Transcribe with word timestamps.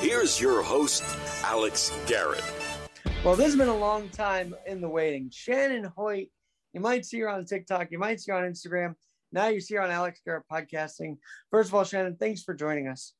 Here's 0.00 0.40
your 0.40 0.62
host, 0.62 1.02
Alex 1.42 1.92
Garrett. 2.06 2.44
Well, 3.24 3.34
this 3.34 3.46
has 3.46 3.56
been 3.56 3.66
a 3.66 3.76
long 3.76 4.08
time 4.10 4.54
in 4.64 4.80
the 4.80 4.88
waiting. 4.88 5.28
Shannon 5.32 5.90
Hoyt, 5.96 6.28
you 6.72 6.80
might 6.80 7.04
see 7.04 7.18
her 7.18 7.28
on 7.28 7.44
TikTok, 7.44 7.88
you 7.90 7.98
might 7.98 8.20
see 8.20 8.30
her 8.30 8.38
on 8.38 8.44
Instagram. 8.44 8.94
Now 9.32 9.48
you 9.48 9.60
see 9.60 9.74
her 9.74 9.82
on 9.82 9.90
Alex 9.90 10.20
Garrett 10.24 10.44
Podcasting. 10.50 11.16
First 11.50 11.70
of 11.70 11.74
all, 11.74 11.82
Shannon, 11.82 12.14
thanks 12.14 12.44
for 12.44 12.54
joining 12.54 12.86
us. 12.86 13.12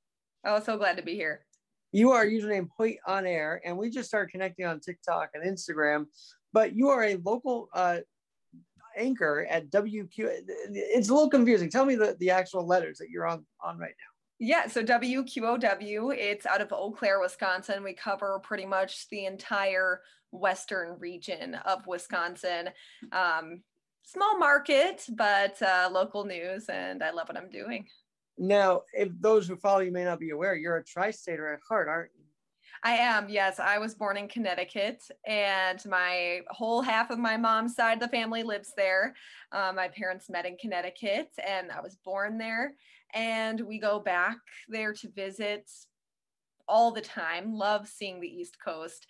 Oh, 0.46 0.60
so 0.60 0.78
glad 0.78 0.96
to 0.98 1.02
be 1.02 1.16
here. 1.16 1.44
You 1.90 2.12
are 2.12 2.24
username 2.24 2.68
Hoyt 2.76 2.98
on 3.04 3.26
air, 3.26 3.60
and 3.64 3.76
we 3.76 3.90
just 3.90 4.08
started 4.08 4.30
connecting 4.30 4.64
on 4.64 4.78
TikTok 4.78 5.30
and 5.34 5.42
Instagram. 5.44 6.06
But 6.52 6.76
you 6.76 6.90
are 6.90 7.02
a 7.02 7.16
local 7.16 7.70
uh, 7.74 7.98
anchor 8.96 9.44
at 9.50 9.68
WQ. 9.70 10.08
It's 10.70 11.08
a 11.08 11.12
little 11.12 11.28
confusing. 11.28 11.70
Tell 11.70 11.84
me 11.84 11.96
the, 11.96 12.16
the 12.20 12.30
actual 12.30 12.64
letters 12.64 12.98
that 12.98 13.10
you're 13.10 13.26
on 13.26 13.44
on 13.64 13.78
right 13.78 13.88
now. 13.98 14.17
Yeah, 14.40 14.68
so 14.68 14.84
WQOW, 14.84 16.16
it's 16.16 16.46
out 16.46 16.60
of 16.60 16.72
Eau 16.72 16.92
Claire, 16.92 17.20
Wisconsin. 17.20 17.82
We 17.82 17.92
cover 17.92 18.38
pretty 18.44 18.66
much 18.66 19.08
the 19.08 19.26
entire 19.26 20.02
western 20.30 20.96
region 20.98 21.54
of 21.54 21.86
Wisconsin. 21.88 22.70
Um, 23.10 23.62
small 24.04 24.38
market, 24.38 25.04
but 25.16 25.60
uh, 25.60 25.88
local 25.90 26.24
news, 26.24 26.68
and 26.68 27.02
I 27.02 27.10
love 27.10 27.28
what 27.28 27.36
I'm 27.36 27.50
doing. 27.50 27.86
Now, 28.38 28.82
if 28.92 29.08
those 29.18 29.48
who 29.48 29.56
follow 29.56 29.80
you 29.80 29.90
may 29.90 30.04
not 30.04 30.20
be 30.20 30.30
aware, 30.30 30.54
you're 30.54 30.76
a 30.76 30.84
tri-stater 30.84 31.52
at 31.52 31.60
heart, 31.68 31.88
aren't 31.88 32.12
you? 32.16 32.24
I 32.82 32.92
am, 32.92 33.28
yes. 33.28 33.58
I 33.58 33.78
was 33.78 33.94
born 33.94 34.16
in 34.16 34.28
Connecticut, 34.28 35.02
and 35.26 35.84
my 35.86 36.40
whole 36.48 36.82
half 36.82 37.10
of 37.10 37.18
my 37.18 37.36
mom's 37.36 37.74
side 37.74 37.94
of 37.94 38.00
the 38.00 38.08
family 38.08 38.42
lives 38.42 38.72
there. 38.76 39.14
Um, 39.52 39.76
my 39.76 39.88
parents 39.88 40.30
met 40.30 40.46
in 40.46 40.56
Connecticut, 40.56 41.30
and 41.46 41.70
I 41.72 41.80
was 41.80 41.96
born 42.04 42.38
there. 42.38 42.74
And 43.14 43.60
we 43.60 43.78
go 43.78 43.98
back 43.98 44.36
there 44.68 44.92
to 44.92 45.08
visit 45.10 45.70
all 46.68 46.92
the 46.92 47.00
time. 47.00 47.52
Love 47.52 47.88
seeing 47.88 48.20
the 48.20 48.28
East 48.28 48.58
Coast, 48.62 49.06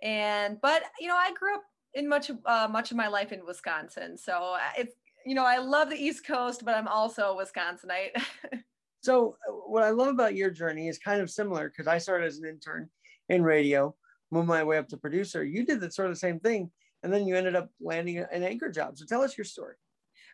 and 0.00 0.58
but 0.62 0.84
you 0.98 1.08
know, 1.08 1.16
I 1.16 1.32
grew 1.32 1.54
up 1.54 1.64
in 1.94 2.08
much 2.08 2.30
uh, 2.46 2.68
much 2.70 2.90
of 2.90 2.96
my 2.96 3.08
life 3.08 3.32
in 3.32 3.44
Wisconsin, 3.44 4.16
so 4.16 4.54
uh, 4.54 4.60
it's 4.78 4.94
you 5.24 5.34
know, 5.34 5.44
I 5.44 5.58
love 5.58 5.90
the 5.90 5.96
East 5.96 6.26
Coast, 6.26 6.64
but 6.64 6.74
I'm 6.74 6.88
also 6.88 7.36
a 7.36 7.44
Wisconsinite. 7.44 8.22
so, 9.02 9.36
uh, 9.48 9.52
what 9.66 9.82
I 9.82 9.90
love 9.90 10.08
about 10.08 10.34
your 10.34 10.50
journey 10.50 10.88
is 10.88 10.98
kind 10.98 11.20
of 11.20 11.30
similar 11.30 11.68
because 11.68 11.86
I 11.86 11.98
started 11.98 12.26
as 12.26 12.38
an 12.38 12.46
intern 12.46 12.88
in 13.30 13.42
radio, 13.42 13.94
moved 14.30 14.48
my 14.48 14.62
way 14.62 14.76
up 14.76 14.88
to 14.88 14.96
producer. 14.96 15.44
You 15.44 15.64
did 15.64 15.80
the 15.80 15.90
sort 15.90 16.08
of 16.08 16.14
the 16.14 16.20
same 16.20 16.40
thing, 16.40 16.70
and 17.02 17.12
then 17.12 17.26
you 17.26 17.36
ended 17.36 17.56
up 17.56 17.70
landing 17.80 18.18
an 18.18 18.42
anchor 18.42 18.70
job. 18.70 18.98
So 18.98 19.06
tell 19.06 19.22
us 19.22 19.38
your 19.38 19.46
story. 19.46 19.76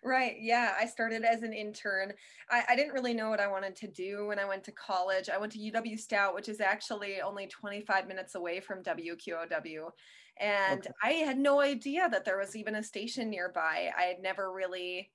Right. 0.02 0.36
Yeah. 0.39 0.75
I 0.78 0.86
started 0.86 1.24
as 1.24 1.42
an 1.42 1.52
intern. 1.52 2.12
I, 2.50 2.62
I, 2.69 2.77
didn't 2.77 2.92
really 2.92 3.14
know 3.14 3.30
what 3.30 3.41
I 3.41 3.48
wanted 3.48 3.74
to 3.77 3.89
do 3.89 4.27
when 4.27 4.39
I 4.39 4.44
went 4.44 4.62
to 4.64 4.72
college. 4.72 5.28
I 5.28 5.39
went 5.39 5.52
to 5.52 5.58
UW 5.58 5.98
Stout, 5.98 6.34
which 6.34 6.48
is 6.48 6.61
actually 6.61 7.20
only 7.22 7.47
25 7.47 8.06
minutes 8.06 8.34
away 8.34 8.61
from 8.61 8.84
WQOW. 8.84 9.91
And 10.39 10.80
okay. 10.80 10.91
I 11.02 11.11
had 11.12 11.39
no 11.39 11.61
idea 11.61 12.08
that 12.08 12.24
there 12.24 12.39
was 12.39 12.55
even 12.55 12.77
a 12.77 12.83
station 12.83 13.30
nearby. 13.30 13.91
I 13.98 14.02
had 14.02 14.20
never 14.22 14.52
really, 14.52 15.11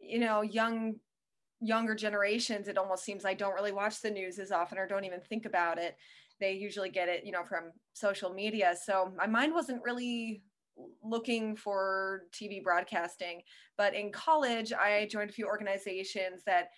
you 0.00 0.18
know, 0.18 0.42
young 0.42 0.96
younger 1.62 1.94
generations 1.94 2.68
it 2.68 2.78
almost 2.78 3.04
seems 3.04 3.26
i 3.26 3.34
don't 3.34 3.52
really 3.54 3.70
watch 3.70 4.00
the 4.00 4.10
news 4.10 4.38
as 4.38 4.50
often 4.50 4.78
or 4.78 4.86
don't 4.86 5.04
even 5.04 5.20
think 5.20 5.44
about 5.44 5.76
it 5.76 5.94
they 6.40 6.52
usually 6.52 6.90
get 6.90 7.08
it 7.08 7.24
you 7.24 7.32
know 7.32 7.44
from 7.44 7.72
social 7.92 8.32
media. 8.32 8.74
So 8.82 9.12
my 9.16 9.26
mind 9.26 9.52
wasn't 9.52 9.82
really 9.82 10.42
looking 11.02 11.56
for 11.56 12.22
tv 12.32 12.62
broadcasting. 12.62 13.42
But 13.76 13.94
in 13.94 14.10
college 14.12 14.72
i 14.72 15.06
joined 15.10 15.30
a 15.30 15.32
few 15.32 15.46
organizations 15.46 16.42
that 16.46 16.70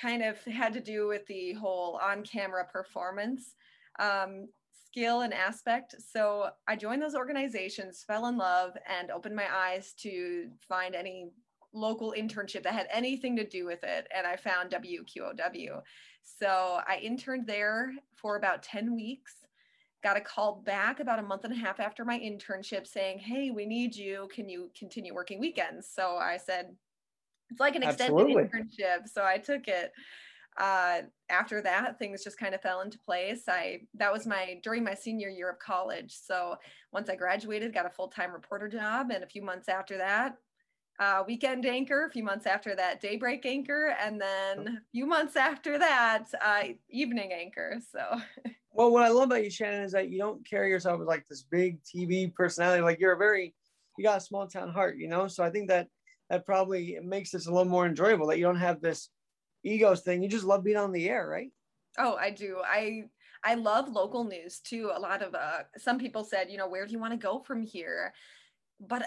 kind 0.00 0.22
of 0.22 0.42
had 0.44 0.72
to 0.72 0.80
do 0.80 1.06
with 1.06 1.24
the 1.26 1.52
whole 1.52 2.00
on 2.02 2.24
camera 2.24 2.66
performance 2.72 3.54
um, 4.00 4.48
skill 4.88 5.20
and 5.20 5.32
aspect. 5.32 5.94
So 5.98 6.48
i 6.66 6.74
joined 6.76 7.02
those 7.02 7.14
organizations 7.14 8.04
fell 8.06 8.26
in 8.26 8.36
love 8.36 8.72
and 8.88 9.10
opened 9.10 9.36
my 9.36 9.46
eyes 9.54 9.94
to 9.98 10.48
find 10.68 10.94
any 10.94 11.30
local 11.74 12.14
internship 12.16 12.62
that 12.62 12.72
had 12.72 12.86
anything 12.90 13.36
to 13.36 13.44
do 13.44 13.66
with 13.66 13.82
it 13.82 14.06
and 14.14 14.26
i 14.26 14.36
found 14.36 14.70
wqow 14.70 15.82
so 16.24 16.80
I 16.88 16.98
interned 17.02 17.46
there 17.46 17.92
for 18.14 18.36
about 18.36 18.62
10 18.62 18.94
weeks. 18.94 19.34
Got 20.02 20.16
a 20.16 20.20
call 20.20 20.62
back 20.64 21.00
about 21.00 21.18
a 21.18 21.22
month 21.22 21.44
and 21.44 21.52
a 21.52 21.56
half 21.56 21.80
after 21.80 22.04
my 22.04 22.18
internship 22.18 22.86
saying, 22.86 23.18
Hey, 23.18 23.50
we 23.50 23.66
need 23.66 23.94
you. 23.94 24.28
Can 24.34 24.48
you 24.48 24.70
continue 24.76 25.14
working 25.14 25.38
weekends? 25.38 25.88
So 25.88 26.16
I 26.16 26.38
said, 26.38 26.74
It's 27.50 27.60
like 27.60 27.76
an 27.76 27.82
extended 27.82 28.26
Absolutely. 28.26 28.44
internship. 28.44 29.08
So 29.08 29.24
I 29.24 29.38
took 29.38 29.68
it. 29.68 29.92
Uh, 30.56 31.02
after 31.30 31.60
that, 31.60 31.98
things 31.98 32.22
just 32.22 32.38
kind 32.38 32.54
of 32.54 32.60
fell 32.60 32.80
into 32.80 32.98
place. 33.00 33.42
I 33.48 33.80
that 33.94 34.12
was 34.12 34.24
my 34.24 34.60
during 34.62 34.84
my 34.84 34.94
senior 34.94 35.28
year 35.28 35.50
of 35.50 35.58
college. 35.58 36.14
So 36.14 36.56
once 36.92 37.10
I 37.10 37.16
graduated, 37.16 37.74
got 37.74 37.86
a 37.86 37.90
full 37.90 38.08
time 38.08 38.32
reporter 38.32 38.68
job, 38.68 39.10
and 39.10 39.24
a 39.24 39.26
few 39.26 39.42
months 39.42 39.68
after 39.68 39.98
that, 39.98 40.36
uh, 40.98 41.24
weekend 41.26 41.66
anchor, 41.66 42.06
a 42.06 42.10
few 42.10 42.22
months 42.22 42.46
after 42.46 42.74
that, 42.76 43.00
daybreak 43.00 43.44
anchor, 43.46 43.96
and 44.00 44.20
then 44.20 44.68
a 44.68 44.82
few 44.92 45.06
months 45.06 45.36
after 45.36 45.78
that, 45.78 46.26
uh, 46.44 46.62
evening 46.88 47.32
anchor. 47.32 47.78
So, 47.92 48.20
well, 48.72 48.92
what 48.92 49.04
I 49.04 49.08
love 49.08 49.24
about 49.24 49.44
you, 49.44 49.50
Shannon, 49.50 49.82
is 49.82 49.92
that 49.92 50.10
you 50.10 50.18
don't 50.18 50.48
carry 50.48 50.70
yourself 50.70 51.00
as 51.00 51.06
like 51.06 51.26
this 51.28 51.42
big 51.42 51.78
TV 51.82 52.32
personality. 52.34 52.82
Like 52.82 53.00
you're 53.00 53.12
a 53.12 53.18
very, 53.18 53.54
you 53.98 54.04
got 54.04 54.18
a 54.18 54.20
small 54.20 54.46
town 54.46 54.70
heart, 54.70 54.96
you 54.96 55.08
know. 55.08 55.26
So 55.26 55.42
I 55.42 55.50
think 55.50 55.68
that 55.68 55.88
that 56.30 56.46
probably 56.46 56.98
makes 57.02 57.30
this 57.30 57.46
a 57.46 57.50
little 57.50 57.70
more 57.70 57.86
enjoyable. 57.86 58.28
That 58.28 58.38
you 58.38 58.44
don't 58.44 58.56
have 58.56 58.80
this 58.80 59.10
egos 59.64 60.02
thing. 60.02 60.22
You 60.22 60.28
just 60.28 60.44
love 60.44 60.64
being 60.64 60.76
on 60.76 60.92
the 60.92 61.08
air, 61.08 61.26
right? 61.26 61.50
Oh, 61.98 62.14
I 62.14 62.30
do. 62.30 62.58
I 62.64 63.04
I 63.44 63.54
love 63.54 63.88
local 63.88 64.24
news 64.24 64.60
too. 64.60 64.90
A 64.94 65.00
lot 65.00 65.22
of 65.22 65.34
uh, 65.34 65.64
some 65.76 65.98
people 65.98 66.24
said, 66.24 66.50
you 66.50 66.56
know, 66.56 66.68
where 66.68 66.86
do 66.86 66.92
you 66.92 66.98
want 66.98 67.12
to 67.12 67.18
go 67.18 67.40
from 67.40 67.62
here? 67.62 68.12
But 68.80 69.04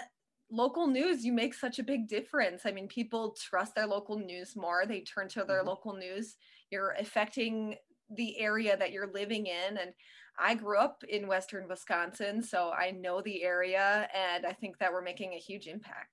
local 0.50 0.86
news 0.86 1.24
you 1.24 1.32
make 1.32 1.54
such 1.54 1.78
a 1.78 1.82
big 1.82 2.08
difference. 2.08 2.62
I 2.64 2.72
mean 2.72 2.88
people 2.88 3.36
trust 3.38 3.74
their 3.74 3.86
local 3.86 4.18
news 4.18 4.56
more. 4.56 4.84
They 4.86 5.00
turn 5.00 5.28
to 5.30 5.44
their 5.44 5.58
mm-hmm. 5.58 5.68
local 5.68 5.94
news. 5.94 6.36
You're 6.70 6.94
affecting 6.98 7.76
the 8.14 8.38
area 8.38 8.76
that 8.76 8.92
you're 8.92 9.12
living 9.12 9.46
in 9.46 9.76
and 9.76 9.92
i 10.38 10.54
grew 10.54 10.78
up 10.78 11.02
in 11.08 11.26
western 11.26 11.68
wisconsin 11.68 12.42
so 12.42 12.70
i 12.70 12.90
know 12.90 13.20
the 13.22 13.42
area 13.42 14.08
and 14.14 14.46
i 14.46 14.52
think 14.52 14.78
that 14.78 14.92
we're 14.92 15.02
making 15.02 15.32
a 15.32 15.38
huge 15.38 15.66
impact. 15.66 16.12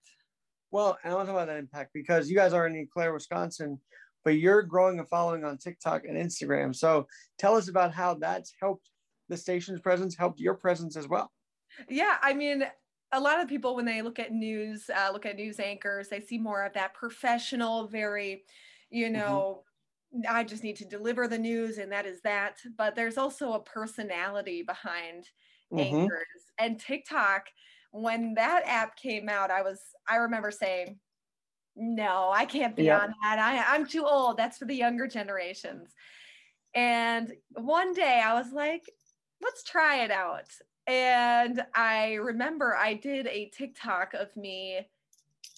Well 0.71 0.97
i 1.03 1.13
want 1.13 1.27
to 1.27 1.31
talk 1.31 1.41
about 1.41 1.47
that 1.47 1.59
impact 1.59 1.91
because 1.93 2.29
you 2.29 2.35
guys 2.35 2.53
are 2.53 2.67
in 2.67 2.75
Eau 2.75 2.85
Claire 2.91 3.13
wisconsin 3.13 3.79
but 4.23 4.37
you're 4.37 4.63
growing 4.63 4.99
a 4.99 5.05
following 5.05 5.43
on 5.43 5.57
tiktok 5.57 6.03
and 6.05 6.17
instagram. 6.17 6.75
So 6.75 7.07
tell 7.37 7.55
us 7.55 7.69
about 7.69 7.93
how 7.93 8.15
that's 8.15 8.53
helped 8.59 8.89
the 9.29 9.37
station's 9.37 9.79
presence 9.79 10.15
helped 10.17 10.39
your 10.39 10.55
presence 10.55 10.97
as 10.97 11.07
well. 11.07 11.31
Yeah 11.87 12.17
i 12.21 12.33
mean 12.33 12.65
a 13.15 13.19
lot 13.19 13.41
of 13.41 13.47
people 13.47 13.75
when 13.75 13.85
they 13.85 14.01
look 14.01 14.19
at 14.19 14.33
news 14.33 14.89
uh, 14.89 15.09
look 15.11 15.25
at 15.25 15.37
news 15.37 15.59
anchors 15.59 16.09
they 16.09 16.19
see 16.19 16.37
more 16.37 16.63
of 16.63 16.73
that 16.73 16.93
professional 16.93 17.87
very 17.87 18.43
you 18.89 19.05
mm-hmm. 19.05 19.13
know 19.13 19.63
mm-hmm. 20.15 20.35
i 20.35 20.43
just 20.43 20.63
need 20.63 20.75
to 20.75 20.85
deliver 20.85 21.27
the 21.27 21.37
news 21.37 21.77
and 21.77 21.91
that 21.91 22.05
is 22.05 22.21
that 22.21 22.57
but 22.77 22.95
there's 22.95 23.17
also 23.17 23.53
a 23.53 23.59
personality 23.59 24.61
behind 24.61 25.29
mm-hmm. 25.73 25.95
anchors 25.95 26.51
and 26.59 26.79
tiktok 26.79 27.47
when 27.91 28.33
that 28.33 28.63
app 28.65 28.95
came 28.97 29.29
out 29.29 29.49
i 29.49 29.61
was 29.61 29.79
i 30.07 30.17
remember 30.17 30.51
saying 30.51 30.97
no 31.75 32.31
i 32.33 32.45
can't 32.45 32.75
be 32.75 32.83
yep. 32.83 33.01
on 33.01 33.13
that 33.23 33.39
I, 33.39 33.75
i'm 33.75 33.85
too 33.85 34.05
old 34.05 34.37
that's 34.37 34.57
for 34.57 34.65
the 34.65 34.75
younger 34.75 35.07
generations 35.07 35.89
and 36.73 37.31
one 37.53 37.93
day 37.93 38.21
i 38.23 38.33
was 38.33 38.51
like 38.51 38.83
let's 39.41 39.63
try 39.63 40.03
it 40.03 40.11
out 40.11 40.49
and 40.87 41.63
I 41.73 42.13
remember 42.15 42.75
I 42.75 42.93
did 42.93 43.27
a 43.27 43.49
TikTok 43.55 44.13
of 44.13 44.35
me 44.35 44.87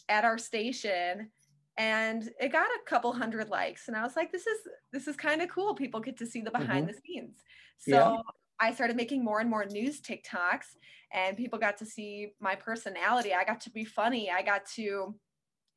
at 0.09 0.23
our 0.23 0.37
station 0.37 1.29
and 1.77 2.29
it 2.39 2.51
got 2.51 2.67
a 2.67 2.89
couple 2.89 3.11
hundred 3.13 3.49
likes 3.49 3.87
and 3.87 3.95
I 3.95 4.03
was 4.03 4.15
like 4.15 4.31
this 4.31 4.47
is 4.47 4.59
this 4.93 5.07
is 5.07 5.15
kind 5.15 5.41
of 5.41 5.49
cool 5.49 5.75
people 5.75 5.99
get 5.99 6.17
to 6.17 6.25
see 6.25 6.41
the 6.41 6.51
behind 6.51 6.87
mm-hmm. 6.87 6.95
the 6.95 7.01
scenes. 7.05 7.43
So 7.77 7.91
yeah. 7.91 8.17
I 8.59 8.73
started 8.73 8.95
making 8.95 9.23
more 9.23 9.39
and 9.39 9.49
more 9.49 9.65
news 9.65 10.01
TikToks 10.01 10.75
and 11.13 11.37
people 11.37 11.59
got 11.59 11.77
to 11.77 11.85
see 11.85 12.33
my 12.39 12.55
personality. 12.55 13.33
I 13.33 13.43
got 13.43 13.61
to 13.61 13.69
be 13.69 13.85
funny. 13.85 14.31
I 14.31 14.41
got 14.41 14.65
to 14.75 15.15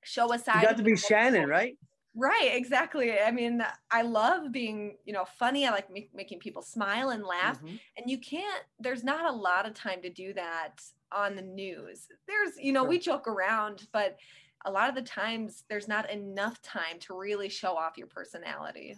show 0.02 0.32
a 0.32 0.38
side. 0.38 0.62
You 0.62 0.68
got 0.68 0.76
to 0.78 0.82
be 0.82 0.96
Shannon, 0.96 1.48
right? 1.48 1.76
Right, 2.16 2.50
exactly. 2.52 3.20
I 3.20 3.30
mean, 3.30 3.64
I 3.90 4.02
love 4.02 4.50
being, 4.50 4.96
you 5.04 5.12
know, 5.12 5.24
funny. 5.38 5.66
I 5.66 5.70
like 5.70 5.92
make, 5.92 6.10
making 6.14 6.40
people 6.40 6.62
smile 6.62 7.10
and 7.10 7.24
laugh. 7.24 7.58
Mm-hmm. 7.58 7.76
And 7.96 8.10
you 8.10 8.18
can't, 8.18 8.62
there's 8.80 9.04
not 9.04 9.32
a 9.32 9.36
lot 9.36 9.66
of 9.66 9.74
time 9.74 10.02
to 10.02 10.10
do 10.10 10.32
that 10.34 10.80
on 11.12 11.36
the 11.36 11.42
news. 11.42 12.08
There's, 12.26 12.52
you 12.58 12.72
know, 12.72 12.82
sure. 12.82 12.88
we 12.88 12.98
joke 12.98 13.28
around, 13.28 13.86
but 13.92 14.16
a 14.64 14.70
lot 14.70 14.88
of 14.88 14.94
the 14.94 15.02
times 15.02 15.64
there's 15.70 15.88
not 15.88 16.10
enough 16.10 16.60
time 16.62 16.98
to 17.00 17.16
really 17.16 17.48
show 17.48 17.76
off 17.76 17.96
your 17.96 18.08
personality. 18.08 18.96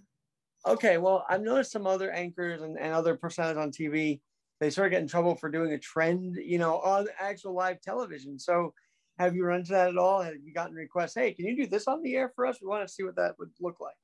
Okay, 0.66 0.96
well, 0.98 1.24
I've 1.28 1.42
noticed 1.42 1.72
some 1.72 1.86
other 1.86 2.10
anchors 2.10 2.62
and, 2.62 2.78
and 2.78 2.92
other 2.92 3.16
personalities 3.16 3.60
on 3.60 3.72
TV, 3.72 4.20
they 4.60 4.70
sort 4.70 4.86
of 4.86 4.92
get 4.92 5.02
in 5.02 5.08
trouble 5.08 5.34
for 5.34 5.50
doing 5.50 5.72
a 5.72 5.78
trend, 5.78 6.36
you 6.36 6.58
know, 6.58 6.78
on 6.78 7.08
actual 7.20 7.52
live 7.52 7.80
television. 7.80 8.38
So, 8.38 8.72
have 9.18 9.34
you 9.36 9.44
run 9.44 9.60
into 9.60 9.72
that 9.72 9.88
at 9.88 9.96
all? 9.98 10.22
Have 10.22 10.34
you 10.42 10.52
gotten 10.52 10.74
requests? 10.74 11.14
Hey, 11.14 11.32
can 11.32 11.46
you 11.46 11.56
do 11.56 11.66
this 11.66 11.86
on 11.86 12.02
the 12.02 12.16
air 12.16 12.32
for 12.34 12.46
us? 12.46 12.60
We 12.60 12.68
want 12.68 12.86
to 12.86 12.92
see 12.92 13.02
what 13.04 13.16
that 13.16 13.38
would 13.38 13.50
look 13.60 13.80
like. 13.80 13.94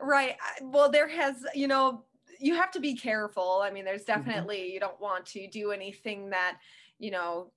Right. 0.00 0.36
Well, 0.62 0.90
there 0.90 1.08
has, 1.08 1.44
you 1.54 1.68
know, 1.68 2.04
you 2.38 2.54
have 2.54 2.70
to 2.72 2.80
be 2.80 2.96
careful. 2.96 3.60
I 3.62 3.70
mean, 3.70 3.84
there's 3.84 4.04
Mm-hmm. 4.04 4.24
definitely 4.24 4.72
you 4.72 4.80
don't 4.80 5.00
want 5.00 5.26
to 5.26 5.46
do 5.48 5.70
anything 5.72 6.30
that 6.30 6.58
you 6.98 7.10
know 7.10 7.52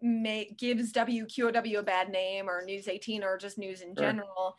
may 0.00 0.54
gives 0.56 0.92
WQOW 0.92 1.78
a 1.78 1.82
bad 1.82 2.08
name 2.10 2.48
or 2.48 2.64
News 2.64 2.86
18 2.88 3.24
or 3.24 3.36
just 3.36 3.58
news 3.58 3.80
in 3.80 3.94
Sure. 3.96 4.04
general. 4.04 4.56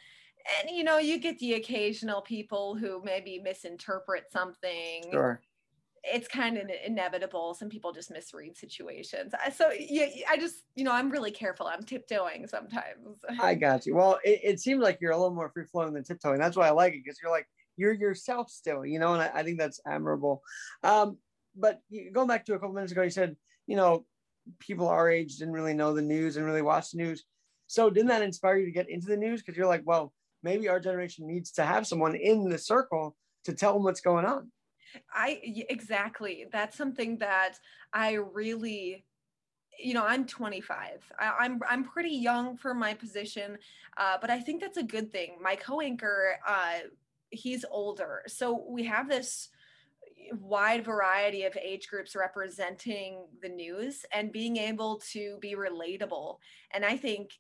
And 0.61 0.75
you 0.75 0.83
know, 0.83 0.97
you 0.97 1.19
get 1.19 1.37
the 1.39 1.53
occasional 1.53 2.21
people 2.21 2.75
who 2.75 3.01
maybe 3.03 3.39
misinterpret 3.39 4.31
something. 4.31 5.03
Sure. 5.11 5.41
It's 6.11 6.27
kind 6.27 6.57
of 6.57 6.69
inevitable. 6.85 7.53
Some 7.53 7.69
people 7.69 7.91
just 7.91 8.11
misread 8.11 8.57
situations. 8.57 9.33
So 9.55 9.71
yeah, 9.77 10.07
I 10.29 10.37
just 10.37 10.63
you 10.75 10.83
know 10.83 10.91
I'm 10.91 11.09
really 11.09 11.31
careful. 11.31 11.67
I'm 11.67 11.83
tiptoeing 11.83 12.47
sometimes. 12.47 13.19
I 13.39 13.55
got 13.55 13.85
you. 13.85 13.95
Well, 13.95 14.19
it, 14.23 14.39
it 14.43 14.59
seems 14.59 14.81
like 14.81 14.99
you're 15.01 15.11
a 15.11 15.17
little 15.17 15.33
more 15.33 15.49
free 15.49 15.65
flowing 15.65 15.93
than 15.93 16.03
tiptoeing. 16.03 16.39
That's 16.39 16.57
why 16.57 16.67
I 16.67 16.71
like 16.71 16.93
it 16.93 17.03
because 17.03 17.19
you're 17.21 17.31
like 17.31 17.47
you're 17.77 17.93
yourself 17.93 18.49
still, 18.49 18.85
you 18.85 18.99
know, 18.99 19.13
and 19.13 19.21
I, 19.21 19.31
I 19.35 19.43
think 19.43 19.57
that's 19.57 19.79
admirable. 19.87 20.43
Um, 20.83 21.17
but 21.55 21.81
going 22.13 22.27
back 22.27 22.45
to 22.45 22.53
a 22.53 22.59
couple 22.59 22.73
minutes 22.73 22.91
ago, 22.91 23.01
you 23.01 23.09
said, 23.09 23.35
you 23.67 23.75
know, 23.75 24.05
people 24.59 24.87
our 24.87 25.09
age 25.09 25.37
didn't 25.37 25.53
really 25.53 25.73
know 25.73 25.93
the 25.93 26.01
news 26.01 26.37
and 26.37 26.45
really 26.45 26.61
watch 26.61 26.91
the 26.91 26.97
news. 26.97 27.23
So 27.67 27.89
didn't 27.89 28.09
that 28.09 28.21
inspire 28.21 28.57
you 28.57 28.65
to 28.65 28.71
get 28.71 28.89
into 28.89 29.07
the 29.07 29.17
news? 29.17 29.41
Because 29.41 29.57
you're 29.57 29.67
like, 29.67 29.83
well, 29.85 30.13
maybe 30.43 30.67
our 30.67 30.79
generation 30.79 31.27
needs 31.27 31.51
to 31.51 31.63
have 31.63 31.87
someone 31.87 32.15
in 32.15 32.49
the 32.49 32.57
circle 32.57 33.15
to 33.45 33.53
tell 33.53 33.73
them 33.73 33.83
what's 33.83 34.01
going 34.01 34.25
on. 34.25 34.51
I 35.13 35.39
exactly. 35.69 36.45
That's 36.51 36.77
something 36.77 37.17
that 37.17 37.59
I 37.93 38.13
really 38.13 39.05
you 39.81 39.93
know 39.93 40.05
i'm 40.05 40.25
25 40.25 41.11
I, 41.17 41.33
i'm 41.39 41.61
i'm 41.69 41.83
pretty 41.83 42.09
young 42.09 42.57
for 42.57 42.73
my 42.73 42.93
position 42.93 43.57
uh, 43.97 44.17
but 44.19 44.29
i 44.29 44.39
think 44.39 44.61
that's 44.61 44.77
a 44.77 44.83
good 44.83 45.11
thing 45.11 45.37
my 45.41 45.55
co-anchor 45.55 46.35
uh, 46.47 46.79
he's 47.29 47.65
older 47.71 48.23
so 48.27 48.65
we 48.67 48.83
have 48.83 49.07
this 49.07 49.49
wide 50.41 50.85
variety 50.85 51.43
of 51.43 51.57
age 51.57 51.87
groups 51.87 52.15
representing 52.15 53.25
the 53.41 53.49
news 53.49 54.05
and 54.13 54.31
being 54.31 54.57
able 54.57 55.01
to 55.11 55.37
be 55.39 55.55
relatable 55.55 56.37
and 56.71 56.85
i 56.85 56.95
think 56.97 57.31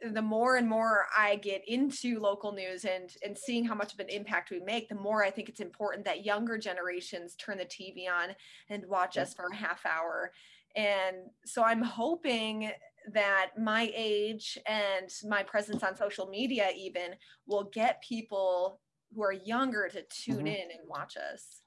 the 0.00 0.22
more 0.22 0.56
and 0.56 0.68
more 0.68 1.06
I 1.16 1.36
get 1.36 1.66
into 1.66 2.20
local 2.20 2.52
news 2.52 2.84
and 2.84 3.10
and 3.24 3.36
seeing 3.36 3.64
how 3.64 3.74
much 3.74 3.92
of 3.92 4.00
an 4.00 4.08
impact 4.08 4.50
we 4.50 4.60
make, 4.60 4.88
the 4.88 4.94
more 4.94 5.24
I 5.24 5.30
think 5.30 5.48
it's 5.48 5.60
important 5.60 6.04
that 6.04 6.24
younger 6.24 6.56
generations 6.58 7.34
turn 7.36 7.58
the 7.58 7.64
TV 7.64 8.08
on 8.08 8.34
and 8.68 8.86
watch 8.86 9.18
us 9.18 9.34
for 9.34 9.46
a 9.46 9.54
half 9.56 9.84
hour. 9.84 10.32
And 10.76 11.30
so 11.44 11.64
I'm 11.64 11.82
hoping 11.82 12.70
that 13.12 13.52
my 13.58 13.90
age 13.94 14.58
and 14.66 15.10
my 15.24 15.42
presence 15.42 15.82
on 15.82 15.96
social 15.96 16.28
media 16.28 16.70
even 16.76 17.16
will 17.46 17.64
get 17.64 18.02
people 18.02 18.80
who 19.14 19.22
are 19.22 19.32
younger 19.32 19.88
to 19.88 20.02
tune 20.02 20.44
Mhm. 20.44 20.46
in 20.46 20.70
and 20.70 20.86
watch 20.88 21.16
us. 21.16 21.62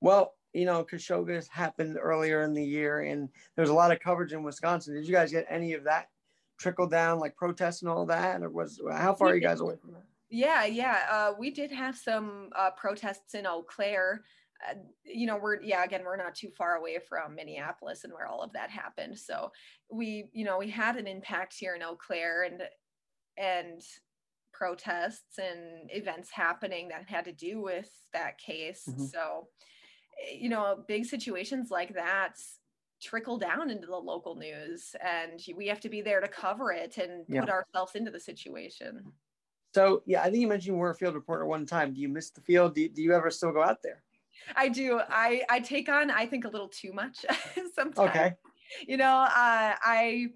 Well, 0.00 0.36
you 0.52 0.64
know, 0.64 0.84
Kashogas 0.84 1.48
happened 1.48 1.98
earlier 2.00 2.42
in 2.42 2.54
the 2.54 2.64
year 2.64 3.00
and 3.00 3.28
there's 3.56 3.70
a 3.70 3.74
lot 3.74 3.90
of 3.90 4.00
coverage 4.00 4.32
in 4.32 4.44
Wisconsin. 4.44 4.94
Did 4.94 5.06
you 5.06 5.12
guys 5.12 5.32
get 5.32 5.46
any 5.48 5.72
of 5.72 5.84
that 5.84 6.10
trickle 6.58 6.86
down, 6.86 7.18
like 7.18 7.36
protests 7.36 7.82
and 7.82 7.90
all 7.90 8.06
that? 8.06 8.42
Or 8.42 8.50
was 8.50 8.80
how 8.90 9.14
far 9.14 9.28
are 9.28 9.34
you 9.34 9.40
guys 9.40 9.60
away 9.60 9.76
from 9.76 9.92
that? 9.92 10.04
Yeah, 10.30 10.64
yeah. 10.64 11.06
Uh, 11.10 11.32
we 11.38 11.50
did 11.50 11.70
have 11.70 11.96
some 11.96 12.50
uh, 12.56 12.70
protests 12.70 13.34
in 13.34 13.46
Eau 13.46 13.62
Claire. 13.62 14.24
Uh, 14.68 14.74
you 15.04 15.26
know, 15.26 15.36
we're 15.36 15.60
yeah, 15.62 15.84
again, 15.84 16.02
we're 16.04 16.16
not 16.16 16.34
too 16.34 16.50
far 16.56 16.76
away 16.76 16.98
from 16.98 17.34
Minneapolis 17.34 18.04
and 18.04 18.12
where 18.12 18.26
all 18.26 18.42
of 18.42 18.52
that 18.54 18.70
happened. 18.70 19.18
So 19.18 19.50
we, 19.90 20.28
you 20.32 20.44
know, 20.44 20.58
we 20.58 20.70
had 20.70 20.96
an 20.96 21.06
impact 21.06 21.54
here 21.58 21.74
in 21.74 21.82
Eau 21.82 21.96
Claire 21.96 22.44
and 22.44 22.62
and 23.36 23.82
protests 24.52 25.38
and 25.38 25.90
events 25.90 26.30
happening 26.30 26.88
that 26.88 27.08
had 27.08 27.24
to 27.24 27.32
do 27.32 27.60
with 27.60 27.90
that 28.12 28.38
case. 28.38 28.88
Mhm. 28.88 29.10
So, 29.10 29.48
eh, 30.22 30.36
you 30.38 30.48
know, 30.48 30.84
big 30.86 31.04
situations 31.04 31.70
like 31.70 31.94
that 31.94 32.38
trickle 33.04 33.36
down 33.38 33.70
into 33.70 33.86
the 33.86 33.96
local 33.96 34.34
news 34.34 34.96
and 35.04 35.40
we 35.56 35.66
have 35.66 35.80
to 35.80 35.88
be 35.90 36.00
there 36.00 36.20
to 36.20 36.28
cover 36.28 36.72
it 36.72 36.96
and 36.98 37.24
Yeah. 37.28 37.40
put 37.42 37.50
ourselves 37.50 37.94
into 37.94 38.10
the 38.10 38.18
situation. 38.20 39.12
So 39.74 40.02
yeah, 40.06 40.22
I 40.22 40.24
think 40.30 40.38
you 40.38 40.48
mentioned 40.48 40.74
you 40.74 40.76
were 40.76 40.90
a 40.90 40.94
field 40.94 41.14
reporter 41.14 41.44
one 41.46 41.66
time. 41.66 41.92
Do 41.92 42.00
you 42.00 42.08
miss 42.08 42.30
the 42.30 42.40
field? 42.40 42.74
Do 42.74 42.82
you, 42.82 42.88
do 42.88 43.02
you 43.02 43.12
ever 43.12 43.30
still 43.30 43.52
go 43.52 43.62
out 43.62 43.82
there? 43.82 44.02
I 44.56 44.68
do. 44.68 45.00
I 45.08 45.44
I 45.48 45.60
take 45.60 45.88
on 45.88 46.10
I 46.10 46.26
think 46.26 46.44
a 46.44 46.48
little 46.48 46.68
too 46.68 46.92
much 46.92 47.24
sometimes. 47.74 47.98
Okay. 48.10 48.34
You 48.86 48.96
know, 48.96 49.04
uh, 49.04 49.74
I 49.82 50.28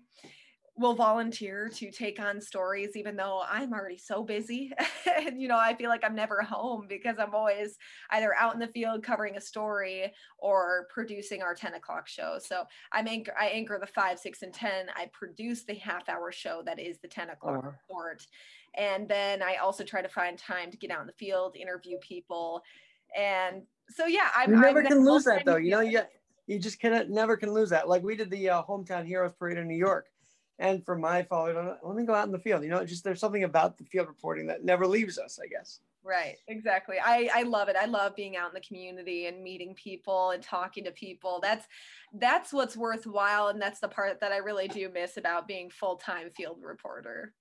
will 0.78 0.94
volunteer 0.94 1.68
to 1.68 1.90
take 1.90 2.20
on 2.20 2.40
stories 2.40 2.96
even 2.96 3.16
though 3.16 3.42
I'm 3.48 3.72
already 3.72 3.98
so 3.98 4.22
busy. 4.22 4.72
and 5.16 5.40
you 5.40 5.48
know, 5.48 5.58
I 5.58 5.74
feel 5.74 5.88
like 5.88 6.04
I'm 6.04 6.14
never 6.14 6.42
home 6.42 6.86
because 6.88 7.16
I'm 7.18 7.34
always 7.34 7.76
either 8.10 8.34
out 8.34 8.54
in 8.54 8.60
the 8.60 8.68
field 8.68 9.02
covering 9.02 9.36
a 9.36 9.40
story 9.40 10.12
or 10.38 10.86
producing 10.92 11.42
our 11.42 11.54
10 11.54 11.74
o'clock 11.74 12.08
show. 12.08 12.38
So 12.42 12.64
I'm 12.92 13.08
anchor 13.08 13.34
I 13.38 13.48
anchor 13.48 13.78
the 13.80 13.86
five, 13.86 14.18
six, 14.18 14.42
and 14.42 14.52
10. 14.52 14.86
I 14.94 15.06
produce 15.12 15.64
the 15.64 15.74
half 15.74 16.08
hour 16.08 16.32
show 16.32 16.62
that 16.64 16.78
is 16.78 16.98
the 16.98 17.08
10 17.08 17.30
o'clock 17.30 17.62
wow. 17.62 17.74
report. 17.88 18.26
And 18.76 19.08
then 19.08 19.42
I 19.42 19.56
also 19.56 19.84
try 19.84 20.02
to 20.02 20.08
find 20.08 20.38
time 20.38 20.70
to 20.70 20.76
get 20.76 20.90
out 20.90 21.00
in 21.00 21.06
the 21.06 21.12
field, 21.14 21.56
interview 21.56 21.98
people. 21.98 22.62
And 23.16 23.62
so 23.90 24.06
yeah, 24.06 24.28
I'm 24.36 24.52
You 24.52 24.60
never 24.60 24.80
I'm 24.80 24.86
can 24.86 25.04
lose 25.04 25.24
that 25.24 25.44
though. 25.44 25.56
You 25.56 25.70
know, 25.70 25.80
you 25.80 26.02
you 26.46 26.58
just 26.58 26.80
cannot 26.80 27.10
never 27.10 27.36
can 27.36 27.52
lose 27.52 27.70
that. 27.70 27.88
Like 27.88 28.02
we 28.02 28.16
did 28.16 28.30
the 28.30 28.50
uh, 28.50 28.62
hometown 28.62 29.06
heroes 29.06 29.32
parade 29.38 29.58
in 29.58 29.68
New 29.68 29.76
York, 29.76 30.06
and 30.58 30.84
for 30.84 30.96
my 30.96 31.22
followers, 31.22 31.76
let 31.82 31.96
me 31.96 32.04
go 32.04 32.14
out 32.14 32.26
in 32.26 32.32
the 32.32 32.38
field. 32.38 32.62
You 32.62 32.70
know, 32.70 32.84
just 32.84 33.04
there's 33.04 33.20
something 33.20 33.44
about 33.44 33.78
the 33.78 33.84
field 33.84 34.08
reporting 34.08 34.46
that 34.48 34.64
never 34.64 34.86
leaves 34.86 35.18
us. 35.18 35.38
I 35.42 35.46
guess. 35.46 35.80
Right, 36.04 36.36
exactly. 36.48 36.96
I 37.04 37.28
I 37.34 37.42
love 37.42 37.68
it. 37.68 37.76
I 37.76 37.86
love 37.86 38.16
being 38.16 38.36
out 38.36 38.48
in 38.48 38.54
the 38.54 38.66
community 38.66 39.26
and 39.26 39.42
meeting 39.42 39.74
people 39.74 40.30
and 40.30 40.42
talking 40.42 40.84
to 40.84 40.90
people. 40.92 41.40
That's 41.42 41.66
that's 42.14 42.52
what's 42.52 42.76
worthwhile 42.76 43.48
and 43.48 43.60
that's 43.60 43.80
the 43.80 43.88
part 43.88 44.20
that 44.20 44.32
I 44.32 44.38
really 44.38 44.68
do 44.68 44.88
miss 44.88 45.16
about 45.16 45.46
being 45.46 45.70
full-time 45.70 46.30
field 46.30 46.58
reporter. 46.62 47.34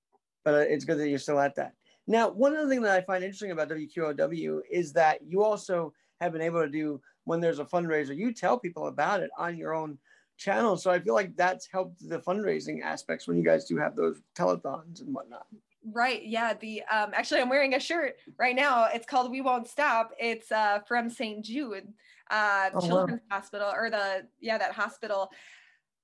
But 0.43 0.53
uh, 0.53 0.57
it's 0.57 0.85
good 0.85 0.97
that 0.99 1.09
you're 1.09 1.19
still 1.19 1.39
at 1.39 1.55
that. 1.55 1.73
Now, 2.07 2.29
one 2.29 2.55
other 2.55 2.69
thing 2.69 2.81
that 2.81 2.95
I 2.95 3.01
find 3.01 3.23
interesting 3.23 3.51
about 3.51 3.69
WQOW 3.69 4.61
is 4.71 4.93
that 4.93 5.19
you 5.25 5.43
also 5.43 5.93
have 6.21 6.31
been 6.31 6.41
able 6.41 6.61
to 6.61 6.69
do 6.69 7.01
when 7.25 7.41
there's 7.41 7.59
a 7.59 7.65
fundraiser, 7.65 8.15
you 8.15 8.33
tell 8.33 8.57
people 8.57 8.87
about 8.87 9.21
it 9.21 9.29
on 9.37 9.57
your 9.57 9.73
own 9.73 9.97
channel. 10.37 10.77
So 10.77 10.91
I 10.91 10.99
feel 10.99 11.13
like 11.13 11.35
that's 11.35 11.67
helped 11.67 12.07
the 12.07 12.19
fundraising 12.19 12.81
aspects 12.83 13.27
when 13.27 13.37
you 13.37 13.43
guys 13.43 13.65
do 13.65 13.77
have 13.77 13.95
those 13.95 14.21
telethons 14.35 15.01
and 15.01 15.13
whatnot. 15.13 15.47
Right. 15.91 16.23
Yeah. 16.25 16.53
The 16.53 16.83
um 16.91 17.11
actually 17.13 17.41
I'm 17.41 17.49
wearing 17.49 17.73
a 17.75 17.79
shirt 17.79 18.15
right 18.37 18.55
now. 18.55 18.87
It's 18.93 19.05
called 19.05 19.31
We 19.31 19.41
Won't 19.41 19.67
Stop. 19.67 20.11
It's 20.19 20.51
uh 20.51 20.79
from 20.87 21.09
St. 21.09 21.43
Jude 21.43 21.87
uh 22.29 22.69
Oh, 22.73 22.79
wow. 22.79 22.87
Children's 22.87 23.21
Hospital 23.31 23.71
or 23.73 23.89
the 23.89 24.27
yeah, 24.39 24.57
that 24.57 24.73
hospital. 24.73 25.29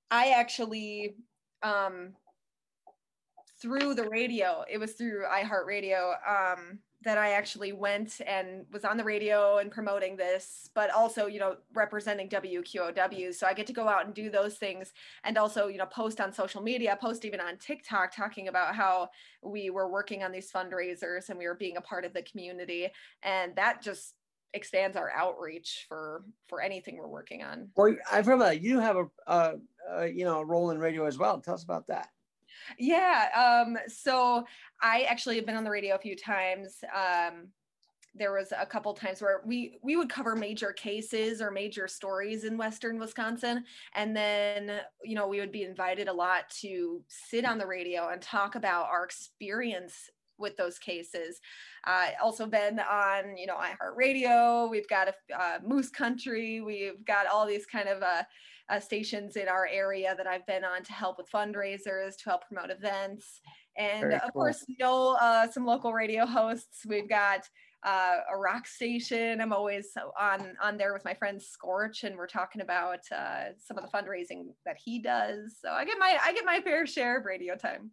I 0.10 0.30
actually 0.30 1.16
um 1.62 2.14
through 3.64 3.94
the 3.94 4.10
radio, 4.10 4.66
it 4.70 4.78
was 4.78 4.92
through 4.92 5.24
iHeartRadio, 5.24 6.16
um, 6.28 6.80
that 7.04 7.18
I 7.18 7.32
actually 7.32 7.74
went 7.74 8.22
and 8.26 8.66
was 8.72 8.86
on 8.86 8.98
the 8.98 9.04
radio 9.04 9.58
and 9.58 9.72
promoting 9.72 10.16
this, 10.16 10.70
but 10.74 10.90
also, 10.92 11.28
you 11.28 11.40
know, 11.40 11.58
representing 11.74 12.30
WQOW. 12.30 13.34
So 13.34 13.48
I 13.48 13.54
get 13.54 13.68
to 13.68 13.74
go 13.74 13.88
out 13.88 14.06
and 14.06 14.14
do 14.14 14.30
those 14.30 14.56
things 14.56 14.94
and 15.24 15.38
also, 15.38 15.68
you 15.68 15.78
know, 15.78 15.86
post 15.86 16.22
on 16.22 16.32
social 16.32 16.62
media, 16.62 16.98
post 17.00 17.26
even 17.26 17.40
on 17.40 17.58
TikTok 17.58 18.16
talking 18.16 18.48
about 18.48 18.76
how 18.76 19.10
we 19.42 19.70
were 19.70 19.90
working 19.90 20.24
on 20.24 20.32
these 20.32 20.52
fundraisers 20.52 21.30
and 21.30 21.38
we 21.38 21.46
were 21.46 21.56
being 21.56 21.78
a 21.78 21.82
part 21.82 22.06
of 22.06 22.14
the 22.14 22.24
community. 22.24 22.90
And 23.24 23.56
that 23.56 23.82
just 23.82 24.16
expands 24.54 24.96
our 24.96 25.12
outreach 25.16 25.86
for 25.90 26.24
for 26.48 26.62
anything 26.62 26.98
we're 26.98 27.08
working 27.08 27.44
on. 27.44 27.70
Well, 27.76 27.96
I've 28.12 28.26
heard 28.26 28.36
about 28.36 28.46
that. 28.46 28.62
You 28.62 28.80
have 28.80 28.98
a, 28.98 29.06
uh, 29.28 29.54
uh, 29.92 30.04
you 30.04 30.26
know, 30.26 30.40
a 30.40 30.46
role 30.46 30.72
in 30.72 30.78
radio 30.80 31.06
as 31.06 31.18
well. 31.18 31.40
Tell 31.42 31.56
us 31.56 31.64
about 31.64 31.88
that. 31.88 32.10
Yeah. 32.78 33.64
Um, 33.66 33.78
so 33.88 34.46
I 34.82 35.04
actually 35.04 35.36
have 35.38 35.46
been 35.46 35.56
on 35.56 35.64
the 35.64 35.70
radio 35.70 35.96
a 35.96 36.00
few 36.00 36.16
times. 36.16 36.84
Um, 36.96 37.50
there 38.16 38.32
was 38.32 38.54
a 38.58 38.66
couple 38.66 38.94
times 38.94 39.22
where 39.22 39.42
we 39.46 39.80
we 39.82 39.96
would 39.96 40.10
cover 40.10 40.36
major 40.36 40.72
cases 40.72 41.42
or 41.42 41.50
major 41.50 41.88
stories 41.88 42.44
in 42.44 42.58
western 42.58 43.00
wisconsin 43.00 43.64
and 43.96 44.16
then 44.16 44.82
you 45.04 45.16
know 45.16 45.28
we 45.28 45.40
would 45.40 45.52
be 45.52 45.64
invited 45.64 46.08
a 46.08 46.14
lot 46.14 46.50
to 46.50 47.04
sit 47.08 47.44
on 47.44 47.58
the 47.58 47.66
radio 47.66 48.10
and 48.10 48.22
talk 48.22 48.56
about 48.56 48.86
our 48.86 49.04
experience 49.04 50.10
with 50.38 50.56
those 50.58 50.80
cases 50.80 51.40
uh, 51.86 52.08
also 52.22 52.46
been 52.46 52.80
on 52.80 53.38
you 53.38 53.46
know 53.46 53.56
iheartradio 53.58 54.70
we've 54.70 54.88
got 54.88 55.08
a 55.08 55.14
uh, 55.40 55.60
moose 55.66 55.90
country 55.90 56.62
we've 56.62 57.04
got 57.06 57.28
all 57.28 57.46
these 57.46 57.66
kind 57.66 57.88
of 57.88 58.02
uh, 58.02 58.24
uh, 58.70 58.80
stations 58.80 59.36
in 59.36 59.48
our 59.48 59.68
area 59.68 60.14
that 60.18 60.28
I've 60.28 60.46
been 60.46 60.64
on 60.64 60.84
to 60.84 60.94
help 60.94 61.18
with 61.18 61.30
fundraisers, 61.30 62.18
to 62.18 62.26
help 62.26 62.48
promote 62.48 62.72
events. 62.72 63.42
And 63.78 64.02
Very 64.02 64.16
of 64.16 64.22
cool. 64.22 64.32
course, 64.32 64.66
know 64.80 65.18
uh, 65.20 65.50
some 65.50 65.66
local 65.66 65.94
radio 65.94 66.26
hosts. 66.26 66.86
We've 66.88 67.10
got 67.10 67.48
uh, 67.84 68.18
a 68.34 68.38
rock 68.38 68.68
station. 68.68 69.42
I'm 69.42 69.52
always 69.52 69.90
on 70.20 70.56
on 70.62 70.78
there 70.78 70.94
with 70.94 71.04
my 71.04 71.14
friend 71.14 71.42
Scorch, 71.42 72.04
and 72.04 72.16
we're 72.16 72.28
talking 72.28 72.62
about 72.62 73.00
uh, 73.12 73.46
some 73.58 73.78
of 73.78 73.84
the 73.84 73.90
fundraising 73.90 74.46
that 74.66 74.78
he 74.84 75.00
does. 75.00 75.58
So 75.62 75.72
I 75.72 75.84
get 75.86 75.98
my 76.00 76.18
I 76.24 76.34
get 76.34 76.46
my 76.46 76.62
fair 76.62 76.86
share 76.86 77.20
of 77.20 77.26
radio 77.26 77.56
time. 77.56 77.92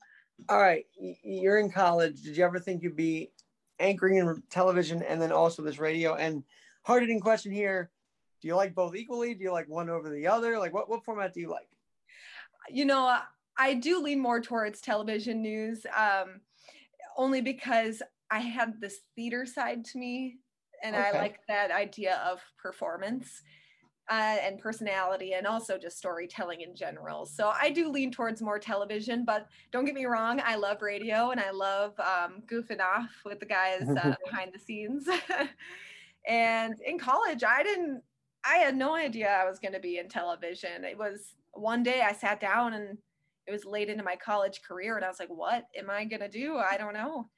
All 0.48 0.60
right. 0.60 0.86
You're 1.22 1.58
in 1.58 1.70
college. 1.70 2.22
Did 2.22 2.36
you 2.36 2.44
ever 2.44 2.58
think 2.58 2.82
you'd 2.82 2.96
be 2.96 3.30
anchoring 3.78 4.16
in 4.16 4.42
television 4.50 5.02
and 5.02 5.20
then 5.20 5.32
also 5.32 5.62
this 5.62 5.78
radio? 5.78 6.14
And 6.14 6.44
hard 6.82 7.02
hitting 7.02 7.20
question 7.20 7.52
here. 7.52 7.90
Do 8.40 8.48
you 8.48 8.56
like 8.56 8.74
both 8.74 8.96
equally? 8.96 9.34
Do 9.34 9.44
you 9.44 9.52
like 9.52 9.68
one 9.68 9.90
over 9.90 10.08
the 10.08 10.26
other? 10.26 10.58
Like 10.58 10.72
what, 10.72 10.88
what 10.88 11.04
format 11.04 11.34
do 11.34 11.40
you 11.40 11.50
like? 11.50 11.68
You 12.70 12.84
know, 12.84 13.18
I 13.58 13.74
do 13.74 14.02
lean 14.02 14.20
more 14.20 14.40
towards 14.40 14.80
television 14.80 15.42
news, 15.42 15.84
um, 15.96 16.40
only 17.16 17.42
because 17.42 18.02
I 18.30 18.38
have 18.38 18.80
this 18.80 19.00
theater 19.16 19.44
side 19.44 19.84
to 19.86 19.98
me, 19.98 20.38
and 20.82 20.96
okay. 20.96 21.10
I 21.12 21.20
like 21.20 21.40
that 21.48 21.70
idea 21.70 22.16
of 22.30 22.40
performance. 22.58 23.42
Uh, 24.10 24.38
and 24.42 24.58
personality 24.58 25.34
and 25.34 25.46
also 25.46 25.78
just 25.78 25.96
storytelling 25.96 26.62
in 26.62 26.74
general. 26.74 27.24
So 27.24 27.52
I 27.54 27.70
do 27.70 27.88
lean 27.88 28.10
towards 28.10 28.42
more 28.42 28.58
television, 28.58 29.24
but 29.24 29.46
don't 29.70 29.84
get 29.84 29.94
me 29.94 30.04
wrong, 30.06 30.42
I 30.44 30.56
love 30.56 30.82
radio 30.82 31.30
and 31.30 31.38
I 31.38 31.52
love 31.52 31.92
um, 32.00 32.42
goofing 32.50 32.80
off 32.80 33.08
with 33.24 33.38
the 33.38 33.46
guys 33.46 33.88
uh, 33.88 34.16
behind 34.24 34.50
the 34.52 34.58
scenes. 34.58 35.06
and 36.26 36.74
in 36.84 36.98
college, 36.98 37.44
I 37.44 37.62
didn't, 37.62 38.02
I 38.44 38.56
had 38.56 38.74
no 38.74 38.96
idea 38.96 39.30
I 39.30 39.48
was 39.48 39.60
going 39.60 39.74
to 39.74 39.78
be 39.80 39.98
in 39.98 40.08
television. 40.08 40.84
It 40.84 40.98
was 40.98 41.36
one 41.52 41.84
day 41.84 42.00
I 42.00 42.12
sat 42.12 42.40
down 42.40 42.74
and 42.74 42.98
it 43.46 43.52
was 43.52 43.64
late 43.64 43.88
into 43.88 44.02
my 44.02 44.16
college 44.16 44.60
career 44.66 44.96
and 44.96 45.04
I 45.04 45.08
was 45.08 45.20
like, 45.20 45.28
what 45.28 45.66
am 45.76 45.88
I 45.88 46.04
going 46.04 46.20
to 46.20 46.28
do? 46.28 46.56
I 46.56 46.76
don't 46.76 46.94
know. 46.94 47.28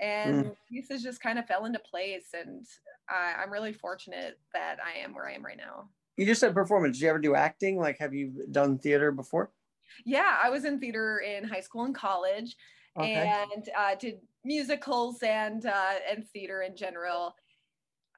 And 0.00 0.44
mm. 0.44 0.56
pieces 0.68 1.02
just 1.02 1.20
kind 1.20 1.38
of 1.38 1.46
fell 1.46 1.64
into 1.64 1.78
place. 1.80 2.28
And 2.32 2.64
I, 3.08 3.34
I'm 3.42 3.52
really 3.52 3.72
fortunate 3.72 4.38
that 4.54 4.78
I 4.84 4.98
am 5.00 5.14
where 5.14 5.28
I 5.28 5.32
am 5.32 5.44
right 5.44 5.56
now. 5.56 5.88
You 6.16 6.26
just 6.26 6.40
said 6.40 6.54
performance. 6.54 6.98
Did 6.98 7.04
you 7.04 7.10
ever 7.10 7.18
do 7.18 7.34
acting? 7.34 7.78
Like, 7.78 7.98
have 7.98 8.12
you 8.12 8.46
done 8.50 8.78
theater 8.78 9.12
before? 9.12 9.50
Yeah, 10.04 10.36
I 10.42 10.50
was 10.50 10.64
in 10.64 10.78
theater 10.78 11.18
in 11.18 11.44
high 11.44 11.60
school 11.60 11.84
and 11.84 11.94
college 11.94 12.56
okay. 12.98 13.44
and 13.52 13.68
uh, 13.76 13.94
did 13.94 14.20
musicals 14.44 15.22
and 15.22 15.64
uh, 15.66 15.94
and 16.10 16.26
theater 16.28 16.62
in 16.62 16.76
general. 16.76 17.36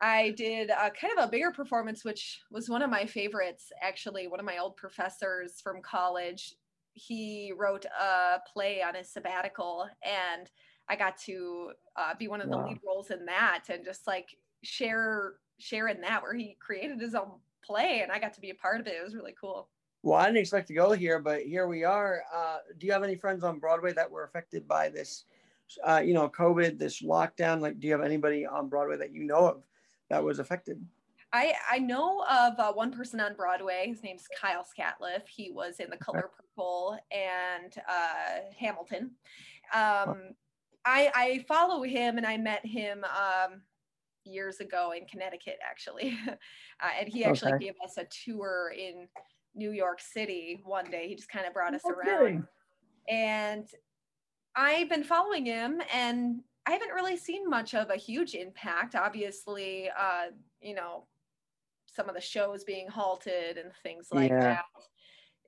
I 0.00 0.30
did 0.36 0.70
a, 0.70 0.90
kind 0.90 1.16
of 1.16 1.24
a 1.24 1.30
bigger 1.30 1.50
performance, 1.50 2.04
which 2.04 2.40
was 2.50 2.68
one 2.68 2.82
of 2.82 2.90
my 2.90 3.06
favorites. 3.06 3.70
Actually, 3.80 4.26
one 4.26 4.40
of 4.40 4.46
my 4.46 4.58
old 4.58 4.76
professors 4.76 5.60
from 5.62 5.80
college, 5.82 6.54
he 6.92 7.52
wrote 7.56 7.86
a 7.86 8.38
play 8.52 8.82
on 8.82 8.94
his 8.94 9.10
sabbatical, 9.10 9.88
and 10.02 10.50
I 10.88 10.96
got 10.96 11.16
to 11.22 11.72
uh, 11.96 12.14
be 12.18 12.28
one 12.28 12.40
of 12.40 12.50
the 12.50 12.56
wow. 12.56 12.68
lead 12.68 12.80
roles 12.86 13.10
in 13.10 13.24
that, 13.26 13.64
and 13.70 13.84
just 13.84 14.06
like 14.06 14.36
share 14.62 15.34
share 15.58 15.88
in 15.88 16.00
that, 16.00 16.22
where 16.22 16.34
he 16.34 16.56
created 16.60 17.00
his 17.00 17.14
own 17.14 17.30
play, 17.64 18.00
and 18.02 18.12
I 18.12 18.18
got 18.18 18.34
to 18.34 18.40
be 18.40 18.50
a 18.50 18.54
part 18.54 18.80
of 18.80 18.86
it. 18.86 18.94
It 18.94 19.04
was 19.04 19.14
really 19.14 19.34
cool. 19.40 19.68
Well, 20.02 20.18
I 20.18 20.26
didn't 20.26 20.38
expect 20.38 20.68
to 20.68 20.74
go 20.74 20.92
here, 20.92 21.18
but 21.18 21.42
here 21.42 21.66
we 21.66 21.82
are. 21.82 22.22
Uh, 22.34 22.58
do 22.78 22.86
you 22.86 22.92
have 22.92 23.02
any 23.02 23.16
friends 23.16 23.42
on 23.42 23.58
Broadway 23.58 23.92
that 23.94 24.10
were 24.10 24.24
affected 24.24 24.68
by 24.68 24.90
this, 24.90 25.24
uh, 25.82 26.02
you 26.04 26.12
know, 26.12 26.28
COVID, 26.28 26.78
this 26.78 27.00
lockdown? 27.00 27.60
Like, 27.60 27.80
do 27.80 27.86
you 27.86 27.92
have 27.94 28.02
anybody 28.02 28.44
on 28.44 28.68
Broadway 28.68 28.98
that 28.98 29.12
you 29.12 29.24
know 29.24 29.46
of 29.46 29.62
that 30.10 30.22
was 30.22 30.40
affected? 30.40 30.84
I, 31.32 31.54
I 31.68 31.78
know 31.78 32.24
of 32.30 32.58
uh, 32.60 32.72
one 32.72 32.92
person 32.92 33.18
on 33.18 33.34
Broadway. 33.34 33.86
His 33.88 34.02
name's 34.02 34.28
Kyle 34.40 34.64
Scatliffe. 34.64 35.26
He 35.26 35.50
was 35.50 35.80
in 35.80 35.90
The 35.90 35.96
Color 35.96 36.30
Purple 36.36 36.98
and 37.10 37.74
uh, 37.88 38.52
Hamilton. 38.56 39.10
Um, 39.74 40.34
I, 40.84 41.10
I 41.14 41.44
follow 41.48 41.82
him 41.82 42.18
and 42.18 42.26
I 42.26 42.36
met 42.36 42.64
him 42.64 43.04
um, 43.04 43.62
years 44.24 44.60
ago 44.60 44.92
in 44.96 45.06
Connecticut, 45.06 45.58
actually. 45.68 46.18
uh, 46.28 46.88
and 46.98 47.08
he 47.08 47.24
actually 47.24 47.52
okay. 47.54 47.66
gave 47.66 47.74
us 47.84 47.96
a 47.98 48.06
tour 48.24 48.72
in 48.76 49.08
New 49.54 49.70
York 49.70 50.00
City 50.00 50.60
one 50.64 50.90
day. 50.90 51.08
He 51.08 51.14
just 51.14 51.28
kind 51.28 51.46
of 51.46 51.52
brought 51.52 51.74
us 51.74 51.82
okay. 51.84 52.10
around. 52.10 52.44
And 53.08 53.66
I've 54.56 54.88
been 54.88 55.04
following 55.04 55.46
him 55.46 55.82
and 55.92 56.40
I 56.66 56.72
haven't 56.72 56.94
really 56.94 57.16
seen 57.16 57.48
much 57.48 57.74
of 57.74 57.90
a 57.90 57.96
huge 57.96 58.34
impact. 58.34 58.94
Obviously, 58.94 59.90
uh, 59.90 60.30
you 60.60 60.74
know, 60.74 61.04
some 61.86 62.08
of 62.08 62.14
the 62.14 62.20
shows 62.20 62.64
being 62.64 62.88
halted 62.88 63.58
and 63.58 63.70
things 63.82 64.08
like 64.12 64.30
yeah. 64.30 64.40
that. 64.40 64.64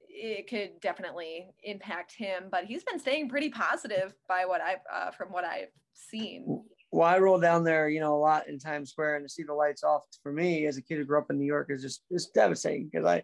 It 0.08 0.48
could 0.48 0.80
definitely 0.80 1.48
impact 1.62 2.12
him, 2.12 2.44
but 2.50 2.64
he's 2.64 2.84
been 2.84 2.98
staying 2.98 3.28
pretty 3.28 3.50
positive 3.50 4.14
by 4.28 4.46
what 4.46 4.60
I've 4.60 4.78
uh, 4.92 5.10
from 5.10 5.30
what 5.30 5.44
I've 5.44 5.72
seen. 5.92 6.62
Well, 6.96 7.06
I 7.06 7.18
roll 7.18 7.38
down 7.38 7.62
there, 7.62 7.90
you 7.90 8.00
know, 8.00 8.16
a 8.16 8.16
lot 8.16 8.48
in 8.48 8.58
Times 8.58 8.88
Square, 8.88 9.16
and 9.16 9.26
to 9.26 9.28
see 9.28 9.42
the 9.42 9.52
lights 9.52 9.84
off 9.84 10.06
for 10.22 10.32
me 10.32 10.64
as 10.64 10.78
a 10.78 10.82
kid 10.82 10.96
who 10.96 11.04
grew 11.04 11.18
up 11.18 11.30
in 11.30 11.38
New 11.38 11.44
York 11.44 11.66
is 11.68 12.00
just 12.10 12.32
devastating 12.32 12.88
because 12.90 13.04
I, 13.04 13.22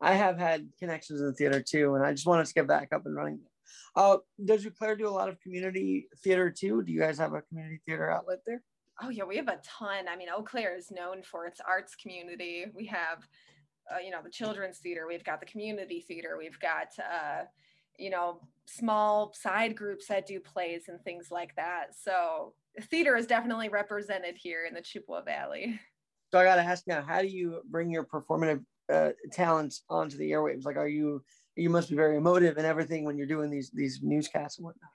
I 0.00 0.14
have 0.14 0.38
had 0.38 0.68
connections 0.78 1.20
in 1.20 1.26
the 1.26 1.32
theater 1.32 1.60
too, 1.60 1.96
and 1.96 2.06
I 2.06 2.12
just 2.12 2.24
wanted 2.24 2.46
to 2.46 2.54
get 2.54 2.68
back 2.68 2.90
up 2.92 3.06
and 3.06 3.16
running. 3.16 3.40
Uh, 3.96 4.18
does 4.44 4.64
Claire 4.78 4.94
do 4.94 5.08
a 5.08 5.10
lot 5.10 5.28
of 5.28 5.40
community 5.40 6.06
theater 6.22 6.52
too? 6.52 6.84
Do 6.84 6.92
you 6.92 7.00
guys 7.00 7.18
have 7.18 7.32
a 7.32 7.42
community 7.42 7.80
theater 7.84 8.08
outlet 8.08 8.42
there? 8.46 8.62
Oh 9.02 9.08
yeah, 9.08 9.24
we 9.24 9.36
have 9.38 9.48
a 9.48 9.58
ton. 9.64 10.06
I 10.08 10.14
mean, 10.14 10.28
Eau 10.28 10.44
Claire 10.44 10.76
is 10.76 10.92
known 10.92 11.24
for 11.24 11.46
its 11.46 11.60
arts 11.60 11.96
community. 11.96 12.66
We 12.72 12.86
have, 12.86 13.26
uh, 13.92 13.98
you 13.98 14.12
know, 14.12 14.22
the 14.22 14.30
children's 14.30 14.78
theater. 14.78 15.08
We've 15.08 15.24
got 15.24 15.40
the 15.40 15.46
community 15.46 16.00
theater. 16.00 16.36
We've 16.38 16.60
got, 16.60 16.90
uh, 17.00 17.46
you 17.98 18.10
know, 18.10 18.40
small 18.66 19.34
side 19.34 19.74
groups 19.74 20.06
that 20.06 20.28
do 20.28 20.38
plays 20.38 20.84
and 20.86 21.02
things 21.02 21.32
like 21.32 21.56
that. 21.56 21.96
So 22.00 22.54
theater 22.82 23.16
is 23.16 23.26
definitely 23.26 23.68
represented 23.68 24.36
here 24.36 24.64
in 24.66 24.74
the 24.74 24.80
Chippewa 24.80 25.22
Valley. 25.22 25.80
So 26.32 26.38
I 26.38 26.44
got 26.44 26.56
to 26.56 26.62
ask 26.62 26.86
now, 26.86 27.02
how 27.02 27.22
do 27.22 27.28
you 27.28 27.60
bring 27.70 27.90
your 27.90 28.04
performative 28.04 28.64
uh, 28.92 29.10
talents 29.32 29.82
onto 29.88 30.16
the 30.16 30.30
airwaves? 30.30 30.64
Like, 30.64 30.76
are 30.76 30.88
you 30.88 31.22
you 31.56 31.70
must 31.70 31.90
be 31.90 31.96
very 31.96 32.16
emotive 32.16 32.56
and 32.56 32.66
everything 32.66 33.04
when 33.04 33.18
you're 33.18 33.26
doing 33.26 33.50
these 33.50 33.70
these 33.70 34.00
newscasts 34.02 34.58
and 34.58 34.64
whatnot. 34.64 34.90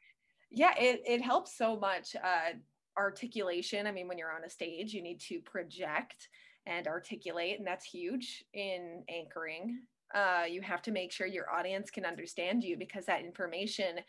Yeah, 0.51 0.73
it 0.77 1.01
it 1.05 1.21
helps 1.21 1.57
so 1.57 1.77
much. 1.77 2.15
Uh, 2.15 2.57
articulation. 2.97 3.87
I 3.87 3.91
mean, 3.91 4.07
when 4.07 4.17
you're 4.17 4.31
on 4.31 4.45
a 4.45 4.49
stage, 4.49 4.93
you 4.93 5.01
need 5.03 5.19
to 5.21 5.41
project 5.41 6.29
and 6.65 6.87
articulate, 6.87 7.57
and 7.57 7.67
that's 7.67 7.85
huge 7.85 8.45
in 8.53 9.03
anchoring. 9.09 9.81
Uh, 10.13 10.43
you 10.49 10.61
have 10.61 10.81
to 10.83 10.91
make 10.91 11.11
sure 11.11 11.27
your 11.27 11.51
audience 11.51 11.91
can 11.91 12.05
understand 12.05 12.63
you 12.63 12.77
because 12.77 13.05
that 13.05 13.21
information 13.21 13.99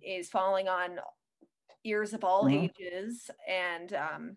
is 0.00 0.30
falling 0.30 0.66
on 0.66 0.98
ears 1.84 2.12
of 2.12 2.24
all 2.24 2.44
mm-hmm. 2.44 2.64
ages 2.64 3.30
and 3.48 3.92
um, 3.94 4.36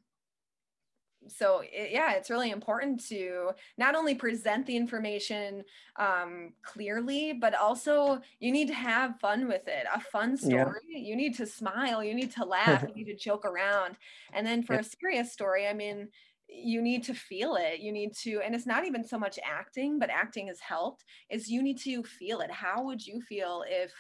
so 1.27 1.61
it, 1.63 1.91
yeah 1.91 2.13
it's 2.13 2.29
really 2.29 2.51
important 2.51 3.03
to 3.07 3.51
not 3.77 3.95
only 3.95 4.15
present 4.15 4.65
the 4.65 4.75
information 4.75 5.63
um, 5.97 6.53
clearly 6.63 7.33
but 7.33 7.55
also 7.55 8.19
you 8.39 8.51
need 8.51 8.67
to 8.67 8.73
have 8.73 9.19
fun 9.19 9.47
with 9.47 9.67
it 9.67 9.85
a 9.93 9.99
fun 9.99 10.37
story 10.37 10.81
yeah. 10.89 10.99
you 10.99 11.15
need 11.15 11.35
to 11.35 11.45
smile 11.45 12.03
you 12.03 12.13
need 12.13 12.31
to 12.31 12.45
laugh 12.45 12.83
you 12.87 12.95
need 12.95 13.11
to 13.11 13.15
joke 13.15 13.45
around 13.45 13.95
and 14.33 14.45
then 14.45 14.63
for 14.63 14.73
yeah. 14.73 14.79
a 14.79 14.83
serious 14.83 15.31
story 15.31 15.67
i 15.67 15.73
mean 15.73 16.07
you 16.47 16.81
need 16.81 17.03
to 17.03 17.13
feel 17.13 17.55
it 17.55 17.79
you 17.79 17.91
need 17.91 18.15
to 18.15 18.39
and 18.45 18.53
it's 18.53 18.67
not 18.67 18.85
even 18.85 19.03
so 19.03 19.17
much 19.17 19.39
acting 19.43 19.97
but 19.97 20.09
acting 20.09 20.47
has 20.47 20.59
helped 20.59 21.03
is 21.29 21.49
you 21.49 21.63
need 21.63 21.79
to 21.79 22.03
feel 22.03 22.39
it 22.39 22.51
how 22.51 22.83
would 22.83 23.05
you 23.05 23.19
feel 23.21 23.63
if 23.67 23.91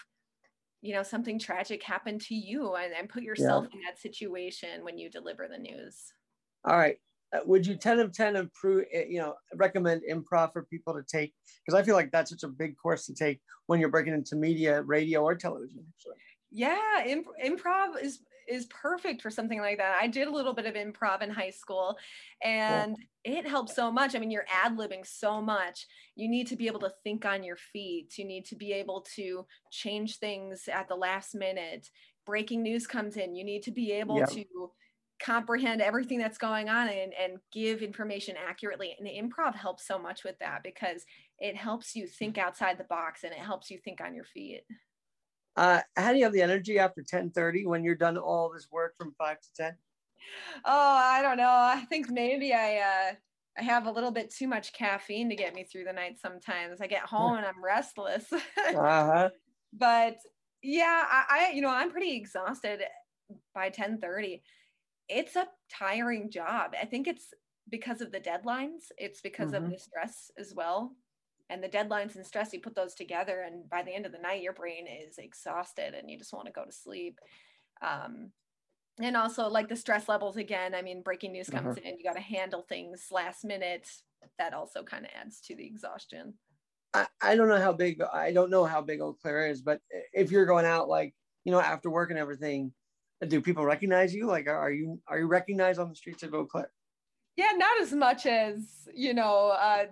you 0.85 0.93
know 0.93 1.03
something 1.03 1.39
tragic 1.39 1.81
happened 1.81 2.21
to 2.21 2.35
you 2.35 2.75
and, 2.75 2.93
and 2.93 3.09
put 3.09 3.23
yourself 3.23 3.65
yeah. 3.65 3.77
in 3.77 3.83
that 3.85 3.99
situation 3.99 4.83
when 4.83 4.97
you 4.97 5.09
deliver 5.09 5.47
the 5.47 5.57
news 5.57 6.13
all 6.63 6.77
right 6.77 6.97
uh, 7.33 7.39
would 7.45 7.65
you 7.65 7.75
10 7.75 7.99
of 7.99 8.13
10 8.13 8.35
improve 8.35 8.85
eh, 8.93 9.05
you 9.09 9.19
know 9.19 9.33
recommend 9.55 10.01
improv 10.09 10.53
for 10.53 10.63
people 10.63 10.93
to 10.93 11.03
take 11.03 11.33
because 11.65 11.79
i 11.79 11.83
feel 11.83 11.95
like 11.95 12.11
that's 12.11 12.29
such 12.29 12.43
a 12.43 12.47
big 12.47 12.77
course 12.77 13.05
to 13.05 13.15
take 13.15 13.41
when 13.65 13.79
you're 13.79 13.89
breaking 13.89 14.13
into 14.13 14.35
media 14.35 14.81
radio 14.83 15.23
or 15.23 15.35
television 15.35 15.83
actually. 15.89 16.17
yeah 16.51 17.03
imp- 17.05 17.25
improv 17.43 18.01
is 18.01 18.19
is 18.47 18.65
perfect 18.67 19.21
for 19.21 19.29
something 19.29 19.59
like 19.59 19.77
that. 19.77 19.97
I 19.99 20.07
did 20.07 20.27
a 20.27 20.31
little 20.31 20.53
bit 20.53 20.65
of 20.65 20.75
improv 20.75 21.21
in 21.21 21.29
high 21.29 21.49
school 21.49 21.97
and 22.43 22.95
it 23.23 23.47
helps 23.47 23.75
so 23.75 23.91
much. 23.91 24.15
I 24.15 24.19
mean, 24.19 24.31
you're 24.31 24.45
ad 24.51 24.77
libbing 24.77 25.05
so 25.05 25.41
much. 25.41 25.87
You 26.15 26.29
need 26.29 26.47
to 26.47 26.55
be 26.55 26.67
able 26.67 26.79
to 26.81 26.93
think 27.03 27.25
on 27.25 27.43
your 27.43 27.57
feet. 27.57 28.17
You 28.17 28.25
need 28.25 28.45
to 28.45 28.55
be 28.55 28.71
able 28.73 29.05
to 29.15 29.45
change 29.71 30.17
things 30.17 30.67
at 30.71 30.87
the 30.87 30.95
last 30.95 31.35
minute. 31.35 31.89
Breaking 32.25 32.63
news 32.63 32.87
comes 32.87 33.17
in. 33.17 33.35
You 33.35 33.43
need 33.43 33.63
to 33.63 33.71
be 33.71 33.91
able 33.91 34.19
to 34.27 34.71
comprehend 35.23 35.81
everything 35.81 36.19
that's 36.19 36.37
going 36.37 36.69
on 36.69 36.89
and, 36.89 37.13
and 37.13 37.37
give 37.51 37.81
information 37.81 38.35
accurately. 38.47 38.95
And 38.99 39.07
improv 39.07 39.55
helps 39.55 39.87
so 39.87 39.97
much 39.97 40.23
with 40.23 40.37
that 40.39 40.61
because 40.63 41.05
it 41.39 41.55
helps 41.55 41.95
you 41.95 42.07
think 42.07 42.37
outside 42.37 42.77
the 42.77 42.83
box 42.85 43.23
and 43.23 43.31
it 43.31 43.39
helps 43.39 43.71
you 43.71 43.77
think 43.77 44.01
on 44.01 44.13
your 44.13 44.25
feet. 44.25 44.63
Uh, 45.55 45.81
how 45.95 46.11
do 46.11 46.17
you 46.17 46.23
have 46.23 46.33
the 46.33 46.41
energy 46.41 46.79
after 46.79 47.01
10:30 47.01 47.65
when 47.65 47.83
you're 47.83 47.95
done 47.95 48.17
all 48.17 48.49
this 48.49 48.67
work 48.71 48.95
from 48.97 49.13
five 49.17 49.39
to 49.39 49.47
10? 49.55 49.77
Oh, 50.65 50.95
I 50.97 51.21
don't 51.21 51.37
know. 51.37 51.49
I 51.49 51.85
think 51.87 52.09
maybe 52.09 52.53
I 52.53 52.77
uh, 52.77 53.13
I 53.57 53.63
have 53.63 53.85
a 53.85 53.91
little 53.91 54.11
bit 54.11 54.33
too 54.33 54.47
much 54.47 54.73
caffeine 54.73 55.29
to 55.29 55.35
get 55.35 55.55
me 55.55 55.63
through 55.63 55.85
the 55.85 55.93
night 55.93 56.19
sometimes. 56.19 56.81
I 56.81 56.87
get 56.87 57.03
home 57.03 57.37
and 57.37 57.45
I'm 57.45 57.63
restless. 57.63 58.25
uh-huh. 58.33 59.29
But 59.71 60.17
yeah, 60.61 61.03
I, 61.09 61.23
I 61.29 61.51
you 61.53 61.61
know 61.61 61.69
I'm 61.69 61.91
pretty 61.91 62.15
exhausted 62.15 62.81
by 63.53 63.69
10:30. 63.69 64.41
It's 65.07 65.35
a 65.35 65.47
tiring 65.71 66.31
job. 66.31 66.73
I 66.79 66.85
think 66.85 67.07
it's 67.07 67.27
because 67.69 68.01
of 68.01 68.11
the 68.11 68.19
deadlines. 68.19 68.91
It's 68.97 69.21
because 69.21 69.51
mm-hmm. 69.51 69.65
of 69.65 69.71
the 69.71 69.79
stress 69.79 70.31
as 70.37 70.53
well 70.53 70.95
and 71.49 71.63
the 71.63 71.69
deadlines 71.69 72.15
and 72.15 72.25
stress 72.25 72.53
you 72.53 72.59
put 72.59 72.75
those 72.75 72.95
together 72.95 73.41
and 73.45 73.69
by 73.69 73.83
the 73.83 73.93
end 73.93 74.05
of 74.05 74.11
the 74.11 74.17
night 74.17 74.41
your 74.41 74.53
brain 74.53 74.85
is 74.87 75.17
exhausted 75.17 75.93
and 75.93 76.09
you 76.09 76.17
just 76.17 76.33
want 76.33 76.45
to 76.47 76.51
go 76.51 76.65
to 76.65 76.71
sleep 76.71 77.19
um, 77.81 78.31
and 78.99 79.15
also 79.17 79.47
like 79.47 79.67
the 79.67 79.75
stress 79.75 80.07
levels 80.09 80.37
again 80.37 80.73
i 80.73 80.81
mean 80.81 81.01
breaking 81.01 81.31
news 81.31 81.49
comes 81.49 81.77
Uh-huh. 81.77 81.89
in 81.89 81.97
you 81.97 82.03
got 82.03 82.15
to 82.15 82.21
handle 82.21 82.63
things 82.67 83.07
last 83.11 83.43
minute 83.45 83.87
that 84.39 84.53
also 84.53 84.83
kind 84.83 85.05
of 85.05 85.11
adds 85.19 85.39
to 85.41 85.55
the 85.55 85.65
exhaustion 85.65 86.33
I, 86.93 87.07
I 87.21 87.35
don't 87.35 87.49
know 87.49 87.59
how 87.59 87.73
big 87.73 88.01
I 88.01 88.31
don't 88.31 88.49
know 88.49 88.63
how 88.63 88.81
big 88.81 89.01
Eau 89.01 89.17
Claire 89.21 89.47
is, 89.47 89.61
but 89.61 89.81
if 90.13 90.31
you're 90.31 90.45
going 90.45 90.65
out 90.65 90.87
like 90.87 91.13
you 91.43 91.51
know 91.51 91.59
after 91.59 91.89
work 91.89 92.09
and 92.09 92.17
everything, 92.17 92.71
do 93.27 93.41
people 93.41 93.65
recognize 93.65 94.15
you? 94.15 94.27
Like, 94.27 94.47
are 94.47 94.71
you 94.71 95.01
are 95.09 95.19
you 95.19 95.27
recognized 95.27 95.77
on 95.77 95.89
the 95.89 95.95
streets 95.95 96.23
of 96.23 96.33
Eau 96.33 96.45
Claire? 96.45 96.71
Yeah 97.35 97.51
not 97.55 97.81
as 97.81 97.91
much 97.93 98.25
as 98.25 98.87
you 98.93 99.13
know 99.13 99.49
uh, 99.49 99.85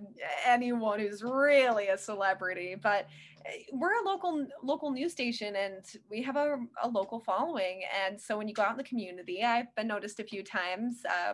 anyone 0.45 1.00
who's 1.00 1.23
really 1.23 1.88
a 1.88 1.97
celebrity 1.97 2.75
but 2.81 3.07
uh, 3.45 3.51
we're 3.73 4.01
a 4.01 4.05
local 4.05 4.45
local 4.63 4.91
news 4.91 5.12
station 5.12 5.55
and 5.55 5.83
we 6.09 6.21
have 6.21 6.38
a, 6.38 6.57
a 6.81 6.88
local 6.88 7.19
following. 7.19 7.81
And 8.05 8.19
so 8.19 8.38
when 8.38 8.47
you 8.47 8.53
go 8.53 8.63
out 8.63 8.71
in 8.71 8.77
the 8.77 8.83
community 8.83 9.43
i've 9.43 9.73
been 9.75 9.88
noticed 9.88 10.19
a 10.19 10.23
few 10.23 10.43
times 10.43 11.01
uh, 11.09 11.33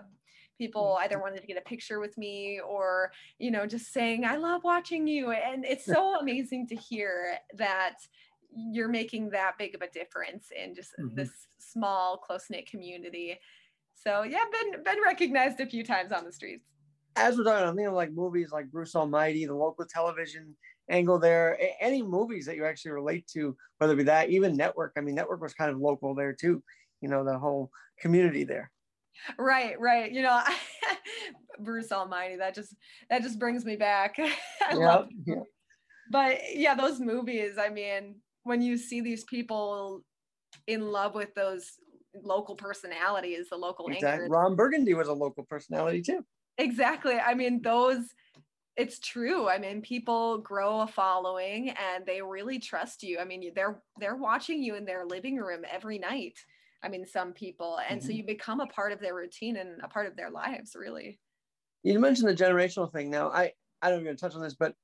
people 0.57 0.97
either 1.01 1.19
wanted 1.19 1.39
to 1.41 1.47
get 1.47 1.57
a 1.57 1.61
picture 1.61 1.99
with 1.99 2.17
me 2.17 2.59
or 2.67 3.11
you 3.37 3.51
know 3.51 3.65
just 3.65 3.93
saying 3.93 4.25
i 4.25 4.35
love 4.35 4.63
watching 4.63 5.07
you. 5.07 5.31
And 5.31 5.63
it's 5.65 5.85
so 5.85 6.19
amazing 6.21 6.67
to 6.67 6.75
hear 6.75 7.37
that 7.55 7.97
you're 8.51 8.87
making 8.89 9.29
that 9.29 9.59
big 9.59 9.75
of 9.75 9.81
a 9.81 9.89
difference 9.89 10.47
in 10.51 10.73
just 10.73 10.91
Mhm. 10.99 11.15
this 11.15 11.29
small 11.59 12.17
close-knit 12.17 12.65
community 12.67 13.39
so 14.03 14.23
yeah 14.23 14.43
been 14.51 14.83
been 14.83 14.97
recognized 15.03 15.59
a 15.59 15.65
few 15.65 15.83
times 15.83 16.11
on 16.11 16.23
the 16.25 16.31
streets 16.31 16.65
As 17.15 17.37
we're 17.37 17.43
talking, 17.43 17.67
I'm 17.67 17.75
thinking 17.75 17.87
of 17.87 17.93
like 17.93 18.11
movies 18.13 18.51
like 18.51 18.71
Bruce 18.71 18.95
Almighty, 18.95 19.45
the 19.45 19.53
local 19.55 19.85
television 19.85 20.55
angle 20.89 21.19
there. 21.19 21.57
Any 21.81 22.01
movies 22.01 22.45
that 22.45 22.55
you 22.55 22.65
actually 22.65 22.91
relate 22.91 23.27
to, 23.33 23.55
whether 23.77 23.93
it 23.93 23.97
be 23.97 24.03
that, 24.03 24.29
even 24.29 24.55
Network. 24.55 24.93
I 24.97 25.01
mean, 25.01 25.15
Network 25.15 25.41
was 25.41 25.53
kind 25.53 25.71
of 25.71 25.77
local 25.79 26.15
there 26.15 26.33
too. 26.33 26.63
You 27.01 27.09
know, 27.09 27.23
the 27.25 27.37
whole 27.37 27.71
community 27.99 28.43
there. 28.45 28.71
right 29.37 29.75
right 29.79 30.11
you 30.11 30.21
know 30.21 30.39
bruce 31.59 31.91
almighty 31.91 32.37
that 32.37 32.55
just 32.55 32.75
that 33.09 33.21
just 33.21 33.37
brings 33.39 33.65
me 33.65 33.75
back 33.75 34.15
i 34.69 34.75
love 34.75 34.79
Yeah, 34.79 34.95
those 35.01 35.09
yeah. 35.25 35.35
movies. 35.35 35.49
but 36.11 36.39
yeah 36.55 36.75
those 36.75 36.99
movies 36.99 37.57
i 37.57 37.69
mean 37.69 38.15
when 38.43 38.61
you 38.61 38.77
see 38.77 39.01
these 39.01 39.23
people 39.25 40.03
in 40.67 40.81
love 40.91 41.15
with 41.15 41.33
those 41.35 41.73
local 42.23 42.55
personality 42.55 43.29
is 43.29 43.49
the 43.49 43.57
local 43.57 43.87
Exactly. 43.89 44.23
anchors 44.25 44.29
Ron 44.31 44.55
Burgundy 44.55 44.93
was 44.93 45.07
a 45.07 45.13
local 45.13 45.43
personality 45.43 46.01
too. 46.01 46.25
exactly 46.57 47.15
i 47.15 47.33
mean 47.33 47.61
those 47.61 48.13
it's 48.77 48.99
true 48.99 49.49
i 49.49 49.57
mean 49.57 49.81
people 49.81 50.39
grow 50.39 50.81
a 50.81 50.87
following 50.87 51.69
and 51.71 52.05
they 52.05 52.21
really 52.21 52.59
trust 52.59 53.03
you 53.03 53.19
i 53.19 53.25
mean 53.25 53.51
they're 53.55 53.81
they're 53.99 54.15
watching 54.17 54.63
you 54.63 54.75
in 54.75 54.85
their 54.85 55.05
living 55.05 55.37
room 55.37 55.63
every 55.69 55.99
night 55.99 56.39
i 56.83 56.89
mean 56.89 57.05
some 57.05 57.33
people 57.33 57.79
and 57.89 58.03
so 58.03 58.11
Mhm. 58.11 58.17
you 58.17 58.25
become 58.25 58.59
a 58.61 58.67
part 58.67 58.91
of 58.91 58.99
their 58.99 59.15
routine 59.15 59.57
and 59.57 59.81
a 59.83 59.87
part 59.87 60.07
of 60.07 60.15
their 60.15 60.31
lives 60.31 60.75
really 60.75 61.19
You 61.83 61.99
mentioned 61.99 62.27
the 62.29 62.35
generational 62.35 62.91
thing. 62.91 63.09
Now, 63.09 63.29
I 63.29 63.53
I 63.81 63.89
don't 63.89 64.01
even 64.01 64.17
touch 64.17 64.35
on 64.35 64.41
this, 64.41 64.55
but 64.55 64.75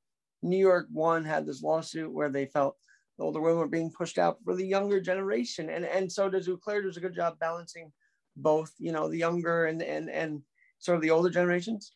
New 0.41 0.58
York 0.58 0.88
one 0.91 1.25
had 1.25 1.46
this 1.46 1.62
lawsuit 1.62 2.12
where 2.12 2.29
they 2.29 2.46
felt 2.46 2.77
the 3.17 3.24
older 3.24 3.41
women 3.41 3.60
were 3.60 3.67
being 3.67 3.91
pushed 3.91 4.17
out 4.17 4.38
for 4.43 4.55
the 4.55 4.65
younger 4.65 5.00
generation, 5.00 5.69
and 5.69 5.86
and 5.86 6.12
so 6.12 6.29
does 6.29 6.50
Claire 6.63 6.81
does 6.81 6.98
a 6.98 7.01
good 7.01 7.15
job 7.15 7.39
balancing 7.39 7.91
both, 8.36 8.74
you 8.77 8.91
know, 8.91 9.10
the 9.10 9.17
younger 9.17 9.65
and 9.65 9.81
and 9.81 10.10
and 10.10 10.41
sort 10.79 10.95
of 10.95 11.01
the 11.01 11.12
older 11.12 11.29
generations. 11.29 11.93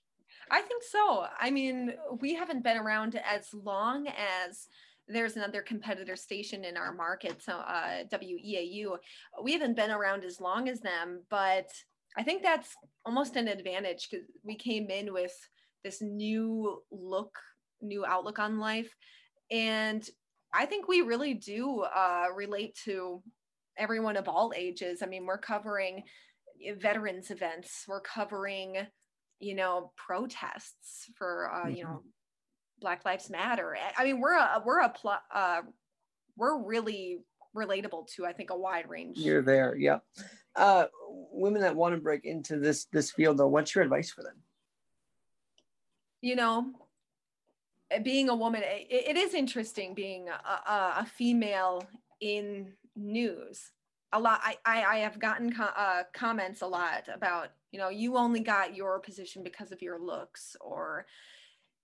I 0.51 0.61
think 0.61 0.83
so. 0.83 1.25
I 1.39 1.51
mean, 1.51 1.93
we 2.19 2.33
haven't 2.33 2.63
been 2.63 2.77
around 2.77 3.19
as 3.29 3.53
long 3.53 4.07
as 4.07 4.67
there's 5.07 5.35
another 5.35 5.61
competitor 5.61 6.15
station 6.15 6.63
in 6.63 6.77
our 6.77 6.93
market, 6.93 7.41
so 7.41 7.53
uh, 7.53 8.03
WEAU. 8.11 8.97
We 9.43 9.53
haven't 9.53 9.75
been 9.75 9.91
around 9.91 10.23
as 10.23 10.39
long 10.39 10.69
as 10.69 10.79
them, 10.79 11.21
but 11.29 11.67
I 12.17 12.23
think 12.23 12.43
that's 12.43 12.75
almost 13.05 13.35
an 13.35 13.47
advantage 13.47 14.07
because 14.09 14.25
we 14.43 14.55
came 14.55 14.89
in 14.89 15.13
with 15.13 15.33
this 15.83 16.01
new 16.01 16.81
look, 16.91 17.37
new 17.81 18.05
outlook 18.05 18.39
on 18.39 18.59
life, 18.59 18.93
and 19.51 20.07
I 20.53 20.65
think 20.65 20.87
we 20.87 21.01
really 21.01 21.33
do 21.33 21.81
uh, 21.81 22.25
relate 22.35 22.75
to 22.85 23.21
everyone 23.77 24.17
of 24.17 24.27
all 24.27 24.51
ages. 24.55 25.01
I 25.01 25.05
mean, 25.05 25.25
we're 25.25 25.37
covering 25.37 26.03
eh, 26.65 26.73
veterans 26.79 27.31
events, 27.31 27.85
we're 27.87 28.01
covering 28.01 28.77
you 29.41 29.55
know 29.55 29.93
protests 29.95 31.09
for 31.15 31.49
uh, 31.53 31.69
you 31.69 31.85
Mhm. 31.85 31.89
know 31.89 32.03
black 32.81 33.03
lives 33.05 33.29
matter 33.29 33.75
i 33.97 34.03
mean 34.05 34.19
we're 34.21 34.33
a 34.33 34.61
we're 34.65 34.79
a 34.79 34.89
pl- 34.89 35.21
uh, 35.33 35.61
we're 36.37 36.57
really 36.61 37.19
relatable 37.55 38.05
to 38.07 38.25
i 38.25 38.31
think 38.33 38.49
a 38.51 38.57
wide 38.57 38.89
range 38.89 39.17
You're 39.17 39.41
there, 39.41 39.75
yeah. 39.77 39.99
Uh, 40.55 40.85
women 41.31 41.61
that 41.61 41.73
want 41.75 41.95
to 41.95 42.01
break 42.01 42.25
into 42.25 42.57
this 42.59 42.85
this 42.91 43.11
field, 43.11 43.37
though, 43.37 43.47
what's 43.47 43.73
your 43.75 43.83
advice 43.83 44.11
for 44.11 44.23
them? 44.23 44.35
you 46.21 46.35
know 46.35 46.73
being 48.03 48.29
a 48.29 48.35
woman 48.35 48.61
it, 48.63 48.87
it 48.89 49.17
is 49.17 49.33
interesting 49.33 49.93
being 49.93 50.29
a, 50.29 50.71
a, 50.71 51.05
female 51.05 51.83
in 52.21 52.73
news. 52.95 53.71
A 54.13 54.19
lot 54.19 54.41
i 54.43 54.57
i, 54.65 54.83
I 54.83 54.97
have 54.99 55.19
gotten 55.19 55.53
co- 55.53 55.75
uh, 55.75 56.03
comments 56.13 56.61
a 56.61 56.67
lot 56.67 57.07
about 57.13 57.49
you 57.71 57.79
know 57.79 57.89
you 57.89 58.17
only 58.17 58.39
got 58.39 58.75
your 58.75 58.99
position 58.99 59.43
because 59.43 59.71
of 59.71 59.81
your 59.81 59.99
looks 59.99 60.55
or 60.61 61.05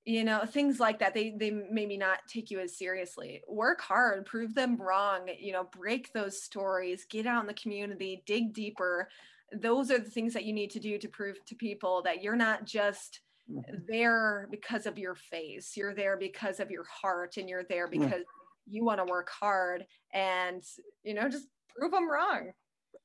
you 0.05 0.23
know 0.23 0.45
things 0.45 0.79
like 0.79 0.99
that. 0.99 1.13
They 1.13 1.35
they 1.37 1.51
maybe 1.51 1.97
not 1.97 2.19
take 2.27 2.51
you 2.51 2.59
as 2.59 2.77
seriously. 2.77 3.41
Work 3.47 3.81
hard 3.81 4.25
prove 4.25 4.53
them 4.53 4.77
wrong 4.77 5.29
you 5.39 5.51
know 5.51 5.67
break 5.75 6.13
those 6.13 6.41
stories 6.41 7.05
get 7.09 7.25
out 7.25 7.41
in 7.41 7.47
the 7.47 7.53
community 7.53 8.23
dig 8.25 8.53
deeper. 8.53 9.09
Those 9.53 9.91
are 9.91 9.99
the 9.99 10.09
things 10.09 10.33
that 10.33 10.45
you 10.45 10.53
need 10.53 10.71
to 10.71 10.79
do 10.79 10.97
to 10.97 11.07
prove 11.07 11.43
to 11.45 11.55
people 11.55 12.01
that 12.03 12.21
you're 12.23 12.35
not 12.35 12.65
just 12.65 13.21
Mhm. 13.49 13.85
there 13.87 14.47
because 14.51 14.85
of 14.85 14.97
your 14.97 15.15
face 15.15 15.75
you're 15.77 15.93
there 15.93 16.17
because 16.17 16.59
of 16.59 16.71
your 16.71 16.83
heart 16.85 17.37
and 17.37 17.49
you're 17.49 17.63
there 17.63 17.87
Mm. 17.93 18.01
because 18.01 18.23
you 18.67 18.83
want 18.83 18.99
to 18.99 19.05
work 19.05 19.29
hard 19.29 19.85
and 20.13 20.63
you 21.03 21.13
know 21.13 21.29
just 21.29 21.47
prove 21.69 21.91
them 21.91 22.09
wrong 22.09 22.51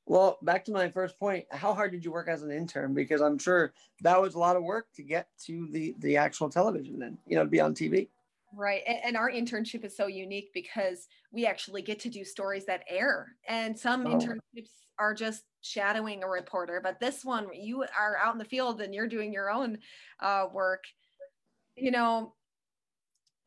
Well, 0.06 0.38
back 0.42 0.64
to 0.64 0.72
my 0.72 0.90
first 0.90 1.18
point. 1.18 1.46
How 1.52 1.72
hard 1.74 1.92
did 1.92 2.04
you 2.04 2.10
work 2.10 2.28
as 2.28 2.42
an 2.42 2.50
intern? 2.50 2.94
Because 2.94 3.20
I'm 3.20 3.38
sure 3.38 3.72
that 4.00 4.20
was 4.20 4.34
a 4.34 4.38
lot 4.38 4.56
of 4.56 4.64
work 4.64 4.88
to 4.94 5.02
get 5.02 5.28
to 5.46 5.68
the 5.70 5.94
the 5.98 6.16
actual 6.16 6.48
television. 6.50 6.98
Then 6.98 7.18
you 7.26 7.36
know, 7.36 7.44
to 7.44 7.50
be 7.50 7.60
on 7.60 7.74
TV. 7.74 8.10
Right. 8.54 8.82
And, 8.86 9.16
our 9.16 9.30
internship 9.30 9.84
is 9.84 9.96
so 9.96 10.06
unique 10.06 10.50
because 10.52 11.06
we 11.30 11.46
actually 11.46 11.82
get 11.82 12.00
to 12.00 12.08
do 12.08 12.24
stories 12.24 12.66
that 12.66 12.82
air. 12.88 13.36
And 13.46 13.78
some 13.78 14.06
Oh. 14.06 14.10
internships 14.10 14.70
are 14.98 15.14
just 15.14 15.44
shadowing 15.62 16.22
a 16.24 16.28
reporter, 16.28 16.80
but 16.82 16.98
this 17.00 17.24
one, 17.24 17.48
you 17.54 17.82
are 17.82 18.16
out 18.16 18.32
in 18.34 18.38
the 18.38 18.44
field 18.44 18.80
and 18.80 18.94
you're 18.94 19.06
doing 19.08 19.32
your 19.32 19.50
own 19.50 19.78
uh, 20.20 20.46
work. 20.52 20.84
You 21.76 21.90
know, 21.90 22.34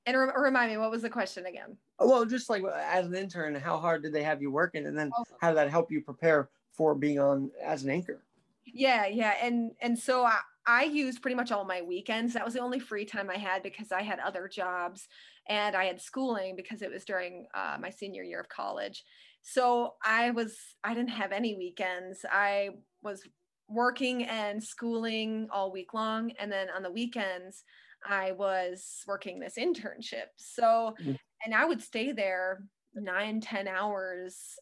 and 0.05 0.17
re- 0.17 0.31
remind 0.35 0.71
me, 0.71 0.77
what 0.77 0.91
was 0.91 1.01
the 1.01 1.09
question 1.09 1.45
again? 1.45 1.77
Well, 1.99 2.25
just 2.25 2.49
like 2.49 2.63
as 2.63 3.05
an 3.05 3.15
intern, 3.15 3.55
how 3.55 3.77
hard 3.77 4.03
did 4.03 4.13
they 4.13 4.23
have 4.23 4.41
you 4.41 4.51
working, 4.51 4.87
and 4.87 4.97
then 4.97 5.11
Oh. 5.17 5.25
how 5.39 5.49
did 5.49 5.57
that 5.57 5.69
help 5.69 5.91
you 5.91 6.01
prepare 6.01 6.49
for 6.71 6.95
being 6.95 7.19
on 7.19 7.51
as 7.61 7.83
an 7.83 7.89
anchor? 7.91 8.23
Yeah, 8.65 9.05
yeah, 9.05 9.35
and 9.41 9.75
and 9.81 9.97
so 9.99 10.25
I, 10.25 10.39
I 10.65 10.83
used 10.85 11.21
pretty 11.21 11.35
much 11.35 11.51
all 11.51 11.65
my 11.65 11.81
weekends. 11.81 12.33
That 12.33 12.45
was 12.45 12.53
the 12.53 12.61
only 12.61 12.79
free 12.79 13.05
time 13.05 13.29
I 13.29 13.37
had 13.37 13.63
because 13.63 13.91
I 13.91 14.01
had 14.01 14.19
other 14.19 14.47
jobs 14.47 15.07
and 15.47 15.75
I 15.75 15.85
had 15.85 16.01
schooling 16.01 16.55
because 16.55 16.81
it 16.81 16.89
was 16.91 17.03
during 17.05 17.47
uh, 17.53 17.77
my 17.81 17.89
senior 17.89 18.23
year 18.23 18.39
of 18.39 18.47
college. 18.49 19.03
So 19.41 19.95
I 20.03 20.31
was 20.31 20.57
I 20.83 20.93
didn't 20.93 21.09
have 21.09 21.33
any 21.33 21.55
weekends. 21.55 22.25
I 22.29 22.71
was 23.01 23.27
working 23.67 24.23
and 24.23 24.63
schooling 24.63 25.47
all 25.51 25.71
week 25.71 25.93
long, 25.93 26.31
and 26.31 26.51
then 26.51 26.69
on 26.69 26.83
the 26.83 26.91
weekends 26.91 27.63
I 28.05 28.31
was 28.31 29.03
working 29.07 29.39
this 29.39 29.55
internship. 29.57 30.27
So 30.37 30.95
Mhm. 30.99 31.15
and 31.45 31.53
I 31.53 31.65
would 31.65 31.81
stay 31.81 32.11
there 32.13 32.67
nine, 32.93 33.41
ten 33.41 33.67
hours 33.67 34.57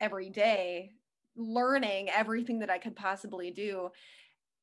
every 0.00 0.30
day 0.30 0.92
learning 1.38 2.08
everything 2.08 2.60
that 2.60 2.70
I 2.70 2.78
could 2.78 2.96
possibly 2.96 3.50
do, 3.50 3.90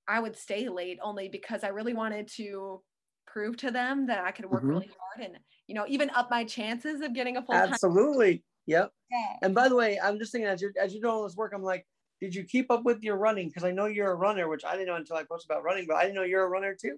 I 0.07 0.19
would 0.19 0.35
stay 0.35 0.69
late 0.69 0.99
only 1.01 1.29
because 1.29 1.63
I 1.63 1.69
really 1.69 1.93
wanted 1.93 2.27
to 2.35 2.83
prove 3.27 3.57
to 3.57 3.71
them 3.71 4.07
that 4.07 4.23
I 4.25 4.31
could 4.31 4.45
work 4.45 4.65
Mhm. 4.65 4.69
really 4.69 4.87
hard 4.87 5.25
and 5.25 5.39
you 5.67 5.75
know 5.75 5.85
even 5.87 6.09
up 6.11 6.29
my 6.29 6.43
chances 6.45 7.01
of 7.01 7.13
getting 7.13 7.37
a 7.37 7.45
full 7.45 7.61
time. 7.61 7.79
Absolutely. 7.81 8.43
Yep. 8.65 8.93
Yeah. 9.09 9.37
And 9.41 9.53
by 9.55 9.67
the 9.69 9.75
way, 9.75 9.99
I'm 9.99 10.17
just 10.19 10.31
thinking 10.31 10.47
as 10.47 10.61
you're 10.61 10.73
as 10.79 10.93
you're 10.93 11.01
doing 11.01 11.13
all 11.13 11.23
this 11.23 11.35
work, 11.35 11.53
I'm 11.53 11.63
like, 11.63 11.87
did 12.21 12.33
you 12.35 12.43
keep 12.45 12.71
up 12.71 12.83
with 12.83 13.03
your 13.03 13.17
running? 13.17 13.49
Because 13.49 13.63
I 13.63 13.71
know 13.71 13.85
you're 13.85 14.11
a 14.11 14.15
runner, 14.15 14.47
which 14.47 14.63
I 14.65 14.73
didn't 14.73 14.87
know 14.87 14.95
until 14.95 15.17
I 15.17 15.23
posted 15.23 15.51
about 15.51 15.63
running, 15.63 15.85
but 15.87 15.95
I 15.97 16.03
didn't 16.03 16.15
know 16.15 16.23
you're 16.23 16.43
a 16.45 16.49
runner 16.49 16.75
too. 16.75 16.97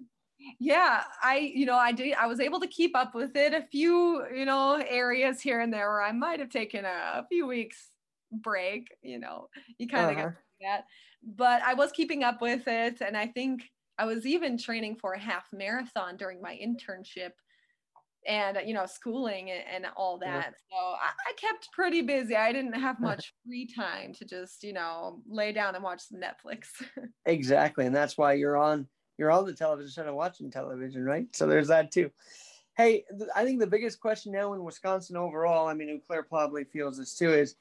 Yeah, 0.60 1.04
I 1.22 1.38
you 1.38 1.64
know 1.66 1.76
I 1.76 1.92
did 1.92 2.14
I 2.14 2.26
was 2.26 2.40
able 2.40 2.60
to 2.60 2.66
keep 2.66 2.94
up 2.94 3.14
with 3.14 3.34
it. 3.36 3.54
A 3.54 3.62
few 3.62 4.26
you 4.34 4.44
know 4.44 4.74
areas 4.76 5.40
here 5.40 5.60
and 5.60 5.72
there 5.72 5.88
where 5.90 6.02
I 6.02 6.12
might 6.12 6.40
have 6.40 6.50
taken 6.50 6.84
a, 6.84 6.88
a 7.22 7.26
few 7.28 7.46
weeks 7.46 7.90
break. 8.30 8.88
You 9.02 9.18
know, 9.18 9.48
you 9.78 9.88
kind 9.88 10.10
of 10.10 10.16
Uh-huh. 10.16 10.30
get 10.30 10.32
that, 10.60 10.84
but 11.22 11.62
I 11.62 11.74
was 11.74 11.92
keeping 11.92 12.22
up 12.22 12.40
with 12.40 12.66
it, 12.66 13.00
and 13.00 13.16
I 13.16 13.26
think 13.26 13.62
I 13.98 14.04
was 14.04 14.26
even 14.26 14.58
training 14.58 14.96
for 14.96 15.14
a 15.14 15.18
half 15.18 15.46
marathon 15.52 16.16
during 16.16 16.40
my 16.40 16.58
internship. 16.62 17.32
and 18.26 18.58
you 18.66 18.74
know 18.74 18.86
schooling 18.86 19.50
and, 19.50 19.86
all 19.96 20.18
that. 20.18 20.54
So 20.68 20.76
I, 20.76 21.10
I, 21.28 21.32
kept 21.40 21.70
pretty 21.72 22.02
busy. 22.02 22.34
I 22.34 22.52
didn't 22.52 22.72
have 22.72 22.96
uh-huh. 22.96 23.04
much 23.04 23.32
free 23.46 23.68
time 23.72 24.12
to 24.14 24.24
just 24.24 24.64
you 24.64 24.72
know 24.72 25.22
lay 25.28 25.52
down 25.52 25.74
and 25.74 25.84
watch 25.84 26.02
some 26.02 26.20
netflix. 26.20 26.66
Exactly. 27.26 27.86
And 27.86 27.94
that's 27.94 28.18
why 28.18 28.32
you're 28.32 28.56
on 28.56 28.88
you're 29.18 29.30
on 29.30 29.46
the 29.46 29.54
television 29.54 29.86
instead 29.86 30.08
of 30.08 30.14
watching 30.14 30.50
television 30.50 31.04
right? 31.04 31.26
So 31.34 31.46
there's 31.46 31.68
that 31.68 31.92
too. 31.92 32.10
Hey 32.76 33.04
i 33.34 33.42
think 33.44 33.58
the 33.58 33.66
biggest 33.66 34.00
question 34.00 34.32
now 34.32 34.52
in 34.52 34.62
wisconsin 34.62 35.16
overall 35.16 35.66
i 35.66 35.72
mean 35.72 35.98
claire 36.06 36.22
probably 36.22 36.64
feels 36.64 36.98
this 36.98 37.14
too 37.14 37.32
is 37.32 37.56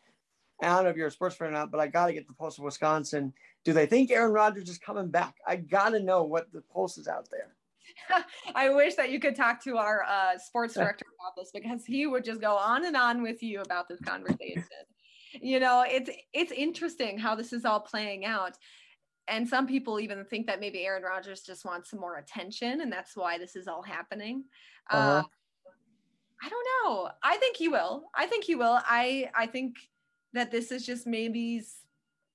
I 0.61 0.67
don't 0.67 0.83
know 0.85 0.89
if 0.89 0.95
you're 0.95 1.07
a 1.07 1.11
sports 1.11 1.35
fan 1.35 1.49
or 1.49 1.51
not, 1.51 1.71
but 1.71 1.79
I 1.79 1.87
got 1.87 2.07
to 2.07 2.13
get 2.13 2.27
the 2.27 2.33
pulse 2.33 2.57
of 2.57 2.63
Wisconsin. 2.63 3.33
Do 3.63 3.73
they 3.73 3.85
think 3.85 4.11
Aaron 4.11 4.31
Rodgers 4.31 4.69
is 4.69 4.77
coming 4.77 5.09
back? 5.09 5.35
I 5.45 5.57
got 5.57 5.89
to 5.89 5.99
know 5.99 6.23
what 6.23 6.51
the 6.51 6.61
pulse 6.61 6.97
is 6.97 7.07
out 7.07 7.27
there. 7.29 7.55
I 8.55 8.69
wish 8.69 8.95
that 8.95 9.11
you 9.11 9.19
could 9.19 9.35
talk 9.35 9.63
to 9.63 9.77
our 9.77 10.03
uh, 10.03 10.37
sports 10.37 10.75
director 10.75 11.05
about 11.19 11.35
this 11.35 11.51
because 11.53 11.85
he 11.85 12.07
would 12.07 12.23
just 12.23 12.41
go 12.41 12.55
on 12.55 12.85
and 12.85 12.95
on 12.95 13.21
with 13.21 13.43
you 13.43 13.61
about 13.61 13.87
this 13.87 13.99
conversation. 14.01 14.63
you 15.41 15.59
know, 15.59 15.83
it's 15.87 16.09
it's 16.33 16.51
interesting 16.51 17.17
how 17.17 17.35
this 17.35 17.53
is 17.53 17.65
all 17.65 17.79
playing 17.79 18.25
out. 18.25 18.57
And 19.27 19.47
some 19.47 19.65
people 19.65 19.99
even 19.99 20.23
think 20.25 20.45
that 20.47 20.59
maybe 20.59 20.85
Aaron 20.85 21.03
Rodgers 21.03 21.41
just 21.41 21.65
wants 21.65 21.89
some 21.89 21.99
more 21.99 22.17
attention, 22.17 22.81
and 22.81 22.91
that's 22.91 23.17
why 23.17 23.39
this 23.39 23.55
is 23.55 23.67
all 23.67 23.81
happening. 23.81 24.43
Uh-huh. 24.91 25.19
Uh, 25.19 25.23
I 26.43 26.49
don't 26.49 26.67
know. 26.83 27.09
I 27.23 27.37
think 27.37 27.57
he 27.57 27.67
will. 27.67 28.03
I 28.13 28.27
think 28.27 28.43
he 28.43 28.55
will. 28.55 28.79
I 28.85 29.29
I 29.33 29.47
think 29.47 29.77
that 30.35 30.51
this 30.51 30.71
is 30.71 30.85
just 30.85 31.07
maybe 31.07 31.63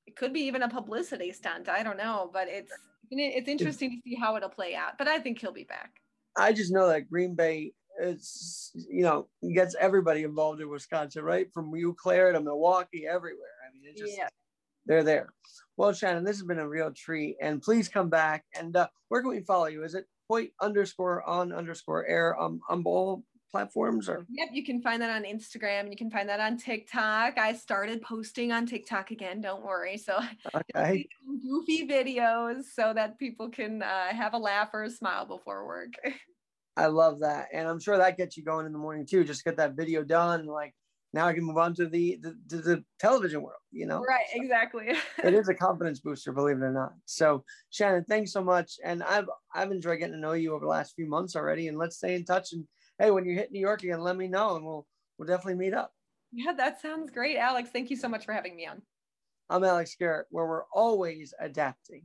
it 0.07 0.17
could 0.17 0.33
be 0.33 0.41
even 0.41 0.63
a 0.63 0.69
publicity 0.69 1.33
stunt. 1.33 1.69
I 1.69 1.83
don't 1.83 1.97
know, 1.97 2.31
but 2.33 2.49
it's 2.49 2.73
it's 3.11 3.49
interesting 3.49 3.91
to 3.91 3.97
see 4.05 4.17
how 4.17 4.37
it'll 4.37 4.49
play 4.49 4.75
out. 4.75 4.99
But 4.99 5.09
I 5.09 5.19
think 5.19 5.39
he'll 5.41 5.53
be 5.53 5.65
back. 5.65 5.93
I 6.37 6.53
just 6.53 6.73
know 6.73 6.89
that 6.89 7.11
Green 7.11 7.35
Bay 7.35 7.73
is 8.01 8.73
you 8.89 9.03
know 9.03 9.29
gets 9.55 9.77
everybody 9.79 10.23
involved 10.23 10.61
in 10.61 10.69
Wisconsin, 10.69 11.23
right? 11.23 11.53
From 11.53 11.75
Eau 11.77 11.93
Claire 11.93 12.33
to 12.33 12.41
Milwaukee, 12.41 13.07
everywhere. 13.07 13.57
I 13.69 13.73
mean, 13.73 13.83
it's 13.85 14.01
just 14.01 14.17
yeah. 14.17 14.29
they're 14.87 15.05
there. 15.05 15.33
Well, 15.77 15.93
Shannon, 15.93 16.25
this 16.25 16.37
has 16.37 16.47
been 16.47 16.59
a 16.59 16.69
real 16.69 16.93
treat, 16.93 17.37
and 17.41 17.63
please 17.63 17.89
come 17.89 18.11
back. 18.11 18.45
And 18.59 18.77
uh, 18.77 18.89
where 19.09 19.23
can 19.23 19.31
we 19.31 19.41
follow 19.41 19.67
you? 19.67 19.85
Is 19.85 19.95
it 19.95 20.07
Hoyt 20.29 20.51
underscore 20.61 21.29
on 21.29 21.53
underscore 21.53 22.07
air 22.07 22.41
um, 22.41 22.61
on 22.69 22.83
both 22.83 23.21
platforms 23.51 24.09
or? 24.09 24.27
Yep 24.31 24.49
you 24.53 24.65
can 24.65 24.81
find 24.81 25.01
that 25.03 25.11
on 25.11 25.25
instagram 25.25 25.81
and 25.81 25.91
you 25.91 25.97
can 25.97 26.11
find 26.11 26.29
that 26.29 26.41
on 26.41 26.57
tiktok. 26.57 27.39
I 27.39 27.55
started 27.55 28.03
posting 28.03 28.53
on 28.53 28.67
tiktok 28.67 29.11
again 29.11 29.41
don't 29.41 29.65
worry. 29.65 29.97
So 29.97 30.19
okay. 30.55 31.07
Goofy 31.43 31.87
videos 31.87 32.65
so 32.75 32.93
that 32.95 33.19
people 33.19 33.49
can 33.49 33.83
uh, 33.83 34.09
have 34.09 34.35
a 34.35 34.39
laugh 34.39 34.71
or 34.73 34.85
a 34.85 34.91
smile 34.91 35.27
before 35.27 35.67
work. 35.67 35.93
I 36.77 36.87
love 36.87 37.21
that 37.21 37.49
and 37.53 37.69
i'm 37.69 37.81
sure 37.81 37.99
that 37.99 38.17
gets 38.17 38.37
you 38.37 38.45
going 38.45 38.65
in 38.65 38.73
the 38.73 38.79
morning 38.79 39.05
too 39.05 39.25
just 39.25 39.45
get 39.45 39.57
that 39.57 39.75
video 39.75 40.03
done 40.03 40.47
like 40.47 40.73
now 41.13 41.27
i 41.27 41.35
can 41.35 41.45
move 41.45 41.59
on 41.59 41.75
to 41.75 41.89
the 41.89 42.19
the, 42.23 42.35
to 42.49 42.57
the 42.63 42.85
television 42.99 43.43
world 43.43 43.61
you 43.73 43.87
know? 43.87 44.01
Right 44.01 44.25
exactly. 44.33 44.95
It 45.25 45.35
is 45.35 45.49
a 45.49 45.55
confidence 45.55 46.01
booster 46.01 46.33
believe 46.33 46.57
it 46.57 46.63
or 46.63 46.73
not. 46.73 46.93
So 47.05 47.45
shannon 47.71 48.05
thanks 48.09 48.33
so 48.33 48.43
much 48.43 48.75
and 48.85 49.03
i've 49.03 49.29
i've 49.55 49.71
enjoyed 49.71 49.99
getting 49.99 50.15
to 50.15 50.21
know 50.21 50.33
you 50.33 50.55
over 50.55 50.65
the 50.65 50.71
last 50.71 50.95
few 50.95 51.09
months 51.09 51.37
already 51.37 51.69
and 51.69 51.79
let's 51.79 51.97
stay 51.97 52.15
in 52.15 52.25
touch 52.25 52.53
and 52.53 52.65
hey, 53.01 53.11
when 53.11 53.25
you 53.25 53.35
hit 53.35 53.51
New 53.51 53.61
York 53.61 53.83
again, 53.83 54.01
let 54.01 54.17
me 54.17 54.29
know 54.29 54.57
and 54.57 54.65
we'll 54.65 54.87
we'll 55.19 55.27
definitely 55.27 55.55
meet 55.55 55.75
up. 55.75 55.93
Yeah, 56.33 56.53
that 56.53 56.81
sounds 56.81 57.11
great, 57.11 57.37
Alex. 57.37 57.71
Thank 57.73 57.91
you 57.91 57.97
so 57.97 58.09
much 58.09 58.25
for 58.25 58.33
having 58.33 58.55
me 58.55 58.67
on. 58.67 58.83
I'm 59.49 59.65
Alex 59.65 59.97
Garrett, 59.99 60.27
where 60.31 60.47
we're 60.47 60.67
always 60.73 61.35
adapting. 61.41 62.03